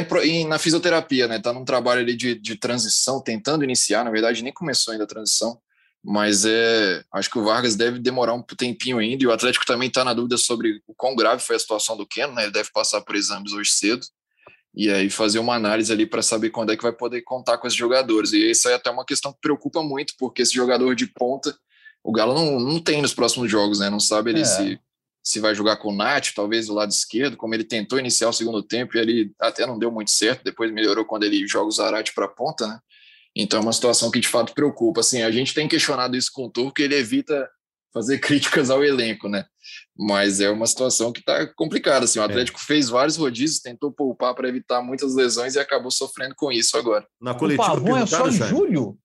na 0.48 0.60
fisioterapia, 0.60 1.28
né? 1.28 1.38
Está 1.38 1.52
num 1.52 1.66
trabalho 1.66 2.02
ali 2.02 2.16
de, 2.16 2.36
de 2.36 2.56
transição, 2.56 3.20
tentando 3.20 3.64
iniciar, 3.64 4.06
na 4.06 4.12
verdade, 4.12 4.44
nem 4.44 4.54
começou 4.54 4.92
ainda 4.92 5.04
a 5.04 5.08
transição 5.08 5.60
mas 6.04 6.44
é, 6.44 7.02
acho 7.14 7.30
que 7.30 7.40
o 7.40 7.46
Vargas 7.46 7.78
deve 7.78 7.98
demorar 7.98 8.34
um 8.34 8.42
tempinho 8.42 8.98
ainda, 8.98 9.24
e 9.24 9.28
o 9.28 9.32
Atlético 9.32 9.66
também 9.66 9.88
está 9.88 10.04
na 10.04 10.14
dúvida 10.14 10.38
sobre 10.38 10.82
o 10.86 10.94
quão 10.94 11.16
grave 11.16 11.42
foi 11.42 11.56
a 11.56 11.60
situação 11.60 11.96
do 11.96 12.06
Keno, 12.06 12.34
né? 12.34 12.44
ele 12.44 12.52
deve 12.52 12.70
passar 12.74 13.00
por 13.02 13.16
exames 13.16 13.54
hoje 13.54 13.72
cedo, 13.72 14.06
e 14.76 14.90
aí 14.90 15.10
fazer 15.10 15.40
uma 15.40 15.56
análise 15.56 15.94
ali 15.94 16.06
para 16.06 16.22
saber 16.22 16.50
quando 16.50 16.74
é 16.74 16.76
que 16.76 16.84
vai 16.84 16.92
poder 16.92 17.22
contar 17.22 17.58
com 17.58 17.68
esses 17.68 17.80
jogadores, 17.80 18.34
e 18.34 18.52
isso 18.52 18.68
é 18.68 18.74
até 18.74 18.90
uma 18.90 19.06
questão 19.06 19.32
que 19.32 19.40
preocupa 19.40 19.82
muito, 19.82 20.14
porque 20.20 20.42
esse 20.42 20.54
jogador 20.54 20.94
de 20.94 21.08
ponta, 21.08 21.56
o 22.04 22.12
Galo 22.12 22.34
não, 22.34 22.60
não 22.60 22.80
tem 22.82 23.02
nos 23.02 23.14
próximos 23.14 23.50
jogos, 23.50 23.80
né? 23.80 23.90
não 23.90 24.00
sabe 24.00 24.32
ele 24.32 24.42
é. 24.42 24.46
se, 24.46 24.80
se 25.24 25.40
vai 25.40 25.56
jogar 25.56 25.78
com 25.78 25.90
o 25.90 25.96
Nath, 25.96 26.34
talvez 26.36 26.68
do 26.68 26.74
lado 26.74 26.92
esquerdo, 26.92 27.38
como 27.38 27.54
ele 27.54 27.64
tentou 27.64 27.98
iniciar 27.98 28.28
o 28.28 28.34
segundo 28.34 28.62
tempo, 28.62 28.98
e 28.98 29.00
ele 29.00 29.32
até 29.40 29.66
não 29.66 29.80
deu 29.80 29.90
muito 29.90 30.12
certo, 30.12 30.44
depois 30.44 30.72
melhorou 30.72 31.06
quando 31.06 31.24
ele 31.24 31.48
joga 31.48 31.68
o 31.68 31.72
Zarate 31.72 32.14
para 32.14 32.26
a 32.26 32.30
ponta, 32.30 32.68
né? 32.68 32.80
Então 33.36 33.60
é 33.60 33.64
uma 33.64 33.74
situação 33.74 34.12
que 34.12 34.20
de 34.20 34.28
fato 34.28 34.54
preocupa. 34.54 35.00
Assim, 35.00 35.22
a 35.24 35.32
gente 35.32 35.54
tem 35.54 35.68
questionado 35.68 36.16
isso 36.18 36.30
com 36.34 36.46
o 36.46 36.50
Turco, 36.50 36.82
ele 36.82 36.96
evita 36.96 37.50
fazer 37.94 38.20
críticas 38.20 38.70
ao 38.70 38.84
elenco, 38.84 39.30
né? 39.30 39.46
Mas 39.98 40.42
é 40.42 40.50
uma 40.50 40.68
situação 40.68 41.12
que 41.12 41.22
está 41.22 41.48
complicada. 41.56 42.04
Assim, 42.04 42.20
o 42.20 42.24
é. 42.24 42.26
Atlético 42.26 42.60
é. 42.60 42.64
fez 42.64 42.90
vários 42.90 43.16
rodízios, 43.16 43.62
tentou 43.62 43.92
poupar 43.94 44.36
para 44.36 44.50
evitar 44.50 44.82
muitas 44.82 45.16
lesões 45.16 45.56
e 45.56 45.60
acabou 45.60 45.90
sofrendo 45.90 46.36
com 46.36 46.52
isso 46.52 46.78
agora. 46.78 47.08
Na 47.20 47.34
coletiva, 47.34 47.64
o 47.64 47.82
Pavon 47.82 47.98
é 47.98 48.06
só 48.06 48.28
em 48.28 48.32
julho? 48.32 48.98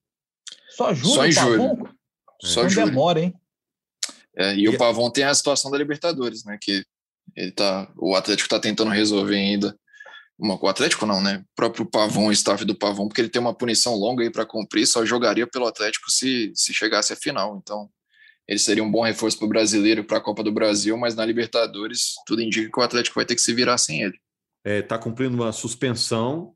Só 0.70 0.92
julho? 0.92 1.14
Só 1.14 1.26
em 1.26 1.32
julho. 1.32 1.88
Só 2.42 2.66
em 2.66 2.70
julho. 2.70 2.86
Demora, 2.86 3.20
hein? 3.20 3.34
É, 4.38 4.54
e, 4.54 4.62
e, 4.62 4.68
o 4.68 4.78
Pavon 4.78 5.10
tem 5.10 5.24
a 5.24 5.34
situação 5.34 5.70
da 5.70 5.78
Libertadores, 5.78 6.44
né? 6.44 6.56
Que 6.60 6.84
ele 7.34 7.50
tá, 7.50 7.90
o 7.96 8.14
Atlético 8.14 8.46
está 8.46 8.60
tentando 8.60 8.90
resolver 8.90 9.36
ainda. 9.36 9.76
Uma, 10.38 10.56
o 10.62 10.68
Atlético 10.68 11.04
não, 11.04 11.20
né? 11.20 11.42
O 11.52 11.56
próprio 11.56 11.84
Pavon, 11.84 12.28
o 12.28 12.32
staff 12.32 12.64
do 12.64 12.74
Pavon, 12.76 13.08
porque 13.08 13.20
ele 13.20 13.28
tem 13.28 13.42
uma 13.42 13.54
punição 13.54 13.96
longa 13.96 14.22
aí 14.22 14.30
para 14.30 14.46
cumprir, 14.46 14.86
só 14.86 15.04
jogaria 15.04 15.46
pelo 15.46 15.66
Atlético 15.66 16.10
se, 16.10 16.52
se 16.54 16.72
chegasse 16.72 17.12
à 17.12 17.16
final. 17.16 17.58
Então, 17.60 17.90
ele 18.46 18.60
seria 18.60 18.84
um 18.84 18.90
bom 18.90 19.02
reforço 19.02 19.36
para 19.36 19.46
o 19.46 19.48
brasileiro, 19.48 20.04
para 20.04 20.18
a 20.18 20.20
Copa 20.20 20.44
do 20.44 20.52
Brasil, 20.52 20.96
mas 20.96 21.16
na 21.16 21.26
Libertadores, 21.26 22.14
tudo 22.24 22.40
indica 22.40 22.70
que 22.70 22.80
o 22.80 22.82
Atlético 22.82 23.16
vai 23.16 23.26
ter 23.26 23.34
que 23.34 23.40
se 23.40 23.52
virar 23.52 23.76
sem 23.76 24.02
ele. 24.02 24.18
Está 24.64 24.70
é, 24.70 24.82
tá 24.82 24.98
cumprindo 24.98 25.34
uma 25.34 25.52
suspensão 25.52 26.54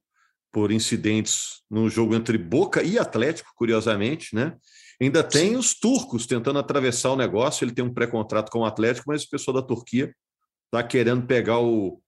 por 0.52 0.70
incidentes 0.70 1.62
no 1.68 1.88
jogo 1.90 2.14
entre 2.14 2.38
Boca 2.38 2.82
e 2.82 2.98
Atlético, 2.98 3.50
curiosamente, 3.56 4.34
né? 4.34 4.54
Ainda 5.02 5.24
tem 5.24 5.50
Sim. 5.50 5.56
os 5.56 5.74
turcos 5.74 6.26
tentando 6.26 6.60
atravessar 6.60 7.10
o 7.10 7.16
negócio. 7.16 7.64
Ele 7.64 7.72
tem 7.72 7.84
um 7.84 7.92
pré-contrato 7.92 8.52
com 8.52 8.60
o 8.60 8.64
Atlético, 8.64 9.06
mas 9.08 9.24
o 9.24 9.28
pessoal 9.28 9.56
da 9.56 9.66
Turquia 9.66 10.14
está 10.66 10.80
querendo 10.86 11.26
pegar 11.26 11.58
o, 11.58 12.00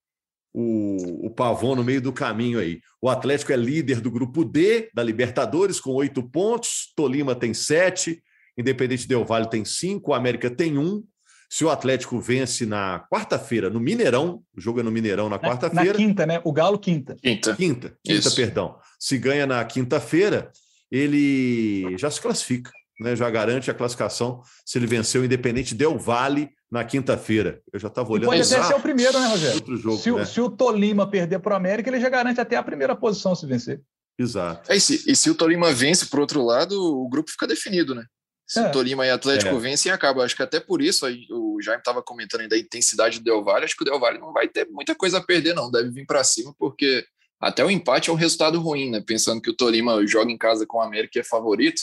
o, 0.54 1.26
o 1.26 1.30
Pavon 1.30 1.74
no 1.74 1.82
meio 1.82 2.00
do 2.00 2.12
caminho 2.12 2.60
aí. 2.60 2.80
O 3.02 3.08
Atlético 3.08 3.52
é 3.52 3.56
líder 3.56 4.00
do 4.00 4.12
grupo 4.12 4.44
D 4.44 4.90
da 4.94 5.02
Libertadores, 5.02 5.80
com 5.80 5.90
oito 5.90 6.22
pontos. 6.22 6.92
Tolima 6.94 7.34
tem 7.34 7.52
sete. 7.52 8.22
Independente 8.56 9.08
Del 9.08 9.24
Vale 9.24 9.50
tem 9.50 9.64
cinco. 9.64 10.12
O 10.12 10.14
América 10.14 10.48
tem 10.48 10.78
um. 10.78 11.02
Se 11.50 11.64
o 11.64 11.70
Atlético 11.70 12.20
vence 12.20 12.64
na 12.64 13.04
quarta-feira, 13.12 13.68
no 13.68 13.80
Mineirão, 13.80 14.40
o 14.56 14.60
jogo 14.60 14.78
é 14.78 14.82
no 14.84 14.92
Mineirão 14.92 15.28
na 15.28 15.38
quarta-feira. 15.38 15.92
Na 15.92 15.98
quinta, 15.98 16.26
né? 16.26 16.40
O 16.44 16.52
Galo 16.52 16.78
quinta. 16.78 17.16
Quinta. 17.20 17.56
Quinta, 17.56 17.98
quinta 18.04 18.30
perdão. 18.30 18.76
Se 19.00 19.18
ganha 19.18 19.46
na 19.46 19.64
quinta-feira, 19.64 20.52
ele 20.90 21.96
já 21.98 22.08
se 22.08 22.20
classifica, 22.20 22.70
né? 23.00 23.16
Já 23.16 23.28
garante 23.30 23.70
a 23.70 23.74
classificação 23.74 24.42
se 24.64 24.78
ele 24.78 24.86
venceu 24.86 25.22
o 25.22 25.24
Independente 25.24 25.74
Del 25.74 25.98
Vale 25.98 26.50
na 26.70 26.84
quinta-feira. 26.84 27.62
Eu 27.72 27.78
já 27.78 27.88
estava 27.88 28.10
olhando. 28.10 28.34
E 28.34 28.38
pode 28.38 28.54
até 28.54 28.62
ser 28.62 28.74
o 28.74 28.80
primeiro, 28.80 29.18
né, 29.18 29.28
Rogério? 29.28 29.56
Outro 29.56 29.76
jogo, 29.76 29.98
se, 29.98 30.10
né? 30.10 30.24
se 30.24 30.40
o 30.40 30.50
Tolima 30.50 31.08
perder 31.08 31.38
para 31.38 31.54
o 31.54 31.56
América, 31.56 31.88
ele 31.88 32.00
já 32.00 32.08
garante 32.08 32.40
até 32.40 32.56
a 32.56 32.62
primeira 32.62 32.96
posição 32.96 33.34
se 33.34 33.46
vencer. 33.46 33.80
Exato. 34.18 34.70
É, 34.70 34.76
e, 34.76 34.80
se, 34.80 35.10
e 35.10 35.16
se 35.16 35.30
o 35.30 35.34
Tolima 35.34 35.72
vence, 35.72 36.06
por 36.06 36.20
outro 36.20 36.44
lado, 36.44 36.74
o 36.80 37.08
grupo 37.08 37.30
fica 37.30 37.46
definido, 37.46 37.94
né? 37.94 38.04
Se 38.46 38.60
é. 38.60 38.68
Tolima 38.68 39.06
e 39.06 39.10
Atlético 39.10 39.56
é. 39.56 39.58
vencem, 39.58 39.90
acaba. 39.90 40.22
Acho 40.24 40.36
que 40.36 40.42
até 40.42 40.60
por 40.60 40.82
isso, 40.82 41.06
aí, 41.06 41.26
o 41.30 41.60
Jaime 41.62 41.80
estava 41.80 42.02
comentando 42.02 42.42
aí 42.42 42.48
da 42.48 42.58
intensidade 42.58 43.18
do 43.18 43.24
Del 43.24 43.42
Valle, 43.42 43.64
acho 43.64 43.76
que 43.76 43.82
o 43.82 43.86
Del 43.86 43.98
Valle 43.98 44.18
não 44.18 44.32
vai 44.32 44.48
ter 44.48 44.68
muita 44.68 44.94
coisa 44.94 45.18
a 45.18 45.22
perder, 45.22 45.54
não. 45.54 45.70
Deve 45.70 45.90
vir 45.90 46.06
para 46.06 46.22
cima, 46.22 46.54
porque 46.58 47.04
até 47.40 47.64
o 47.64 47.70
empate 47.70 48.10
é 48.10 48.12
um 48.12 48.16
resultado 48.16 48.60
ruim, 48.60 48.90
né? 48.90 49.02
Pensando 49.04 49.40
que 49.40 49.50
o 49.50 49.56
Tolima 49.56 50.06
joga 50.06 50.30
em 50.30 50.38
casa 50.38 50.66
com 50.66 50.78
o 50.78 50.82
América, 50.82 51.12
que 51.12 51.18
é 51.20 51.24
favorito. 51.24 51.80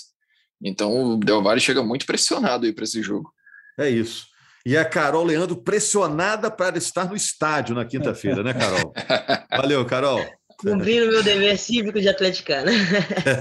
Então 0.63 1.13
o 1.13 1.17
Del 1.17 1.41
Valle 1.41 1.60
chega 1.60 1.84
muito 1.84 2.06
pressionado 2.06 2.65
aí 2.65 2.74
para 2.74 2.84
esse 2.84 3.02
jogo. 3.02 3.32
É 3.78 3.89
isso. 3.89 4.28
E 4.65 4.78
a 4.78 4.86
Carol 4.86 5.26
Leandro 5.26 5.56
pressionada 5.56 6.52
para 6.52 6.78
estar 6.78 7.10
no 7.10 7.15
estádio 7.15 7.74
na 7.74 7.84
quinta-feira, 7.84 8.43
né, 8.43 8.54
Carol? 8.54 8.93
Valeu, 9.58 9.84
Carol. 9.86 10.24
Cumprindo 10.62 11.12
meu 11.12 11.24
dever 11.24 11.58
cívico 11.58 12.00
de 12.00 12.08
atleticana. 12.08 12.71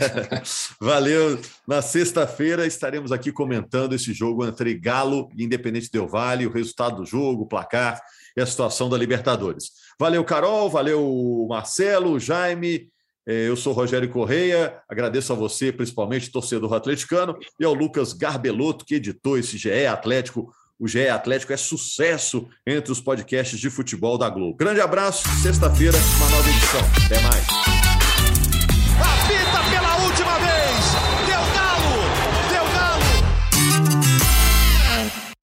Valeu. 0.80 1.38
Na 1.68 1.82
sexta-feira 1.82 2.66
estaremos 2.66 3.12
aqui 3.12 3.30
comentando 3.30 3.94
esse 3.94 4.14
jogo 4.14 4.46
entre 4.46 4.72
Galo 4.72 5.28
e 5.36 5.44
Independente 5.44 5.90
Del 5.92 6.08
Vale, 6.08 6.46
o 6.46 6.52
resultado 6.52 6.96
do 6.96 7.04
jogo, 7.04 7.42
o 7.42 7.46
placar 7.46 8.00
e 8.34 8.40
a 8.40 8.46
situação 8.46 8.88
da 8.88 8.96
Libertadores. 8.96 9.72
Valeu, 9.98 10.24
Carol. 10.24 10.70
Valeu, 10.70 11.46
Marcelo, 11.46 12.18
Jaime. 12.18 12.88
É, 13.30 13.46
eu 13.46 13.54
sou 13.54 13.72
Rogério 13.72 14.08
Correia, 14.08 14.76
agradeço 14.88 15.32
a 15.32 15.36
você, 15.36 15.70
principalmente 15.70 16.32
torcedor 16.32 16.74
atleticano, 16.74 17.38
e 17.60 17.64
ao 17.64 17.72
Lucas 17.72 18.12
Garbelotto, 18.12 18.84
que 18.84 18.96
editou 18.96 19.38
esse 19.38 19.56
GE 19.56 19.86
Atlético 19.86 20.52
o 20.80 20.88
GE 20.88 21.08
Atlético 21.08 21.52
é 21.52 21.58
sucesso 21.58 22.48
entre 22.66 22.90
os 22.90 23.02
podcasts 23.02 23.60
de 23.60 23.68
futebol 23.68 24.16
da 24.16 24.30
Globo. 24.30 24.56
Grande 24.56 24.80
abraço, 24.80 25.28
sexta-feira, 25.42 25.98
uma 26.16 26.30
nova 26.30 26.48
edição. 26.48 26.80
Até 27.04 27.20
mais. 27.20 27.69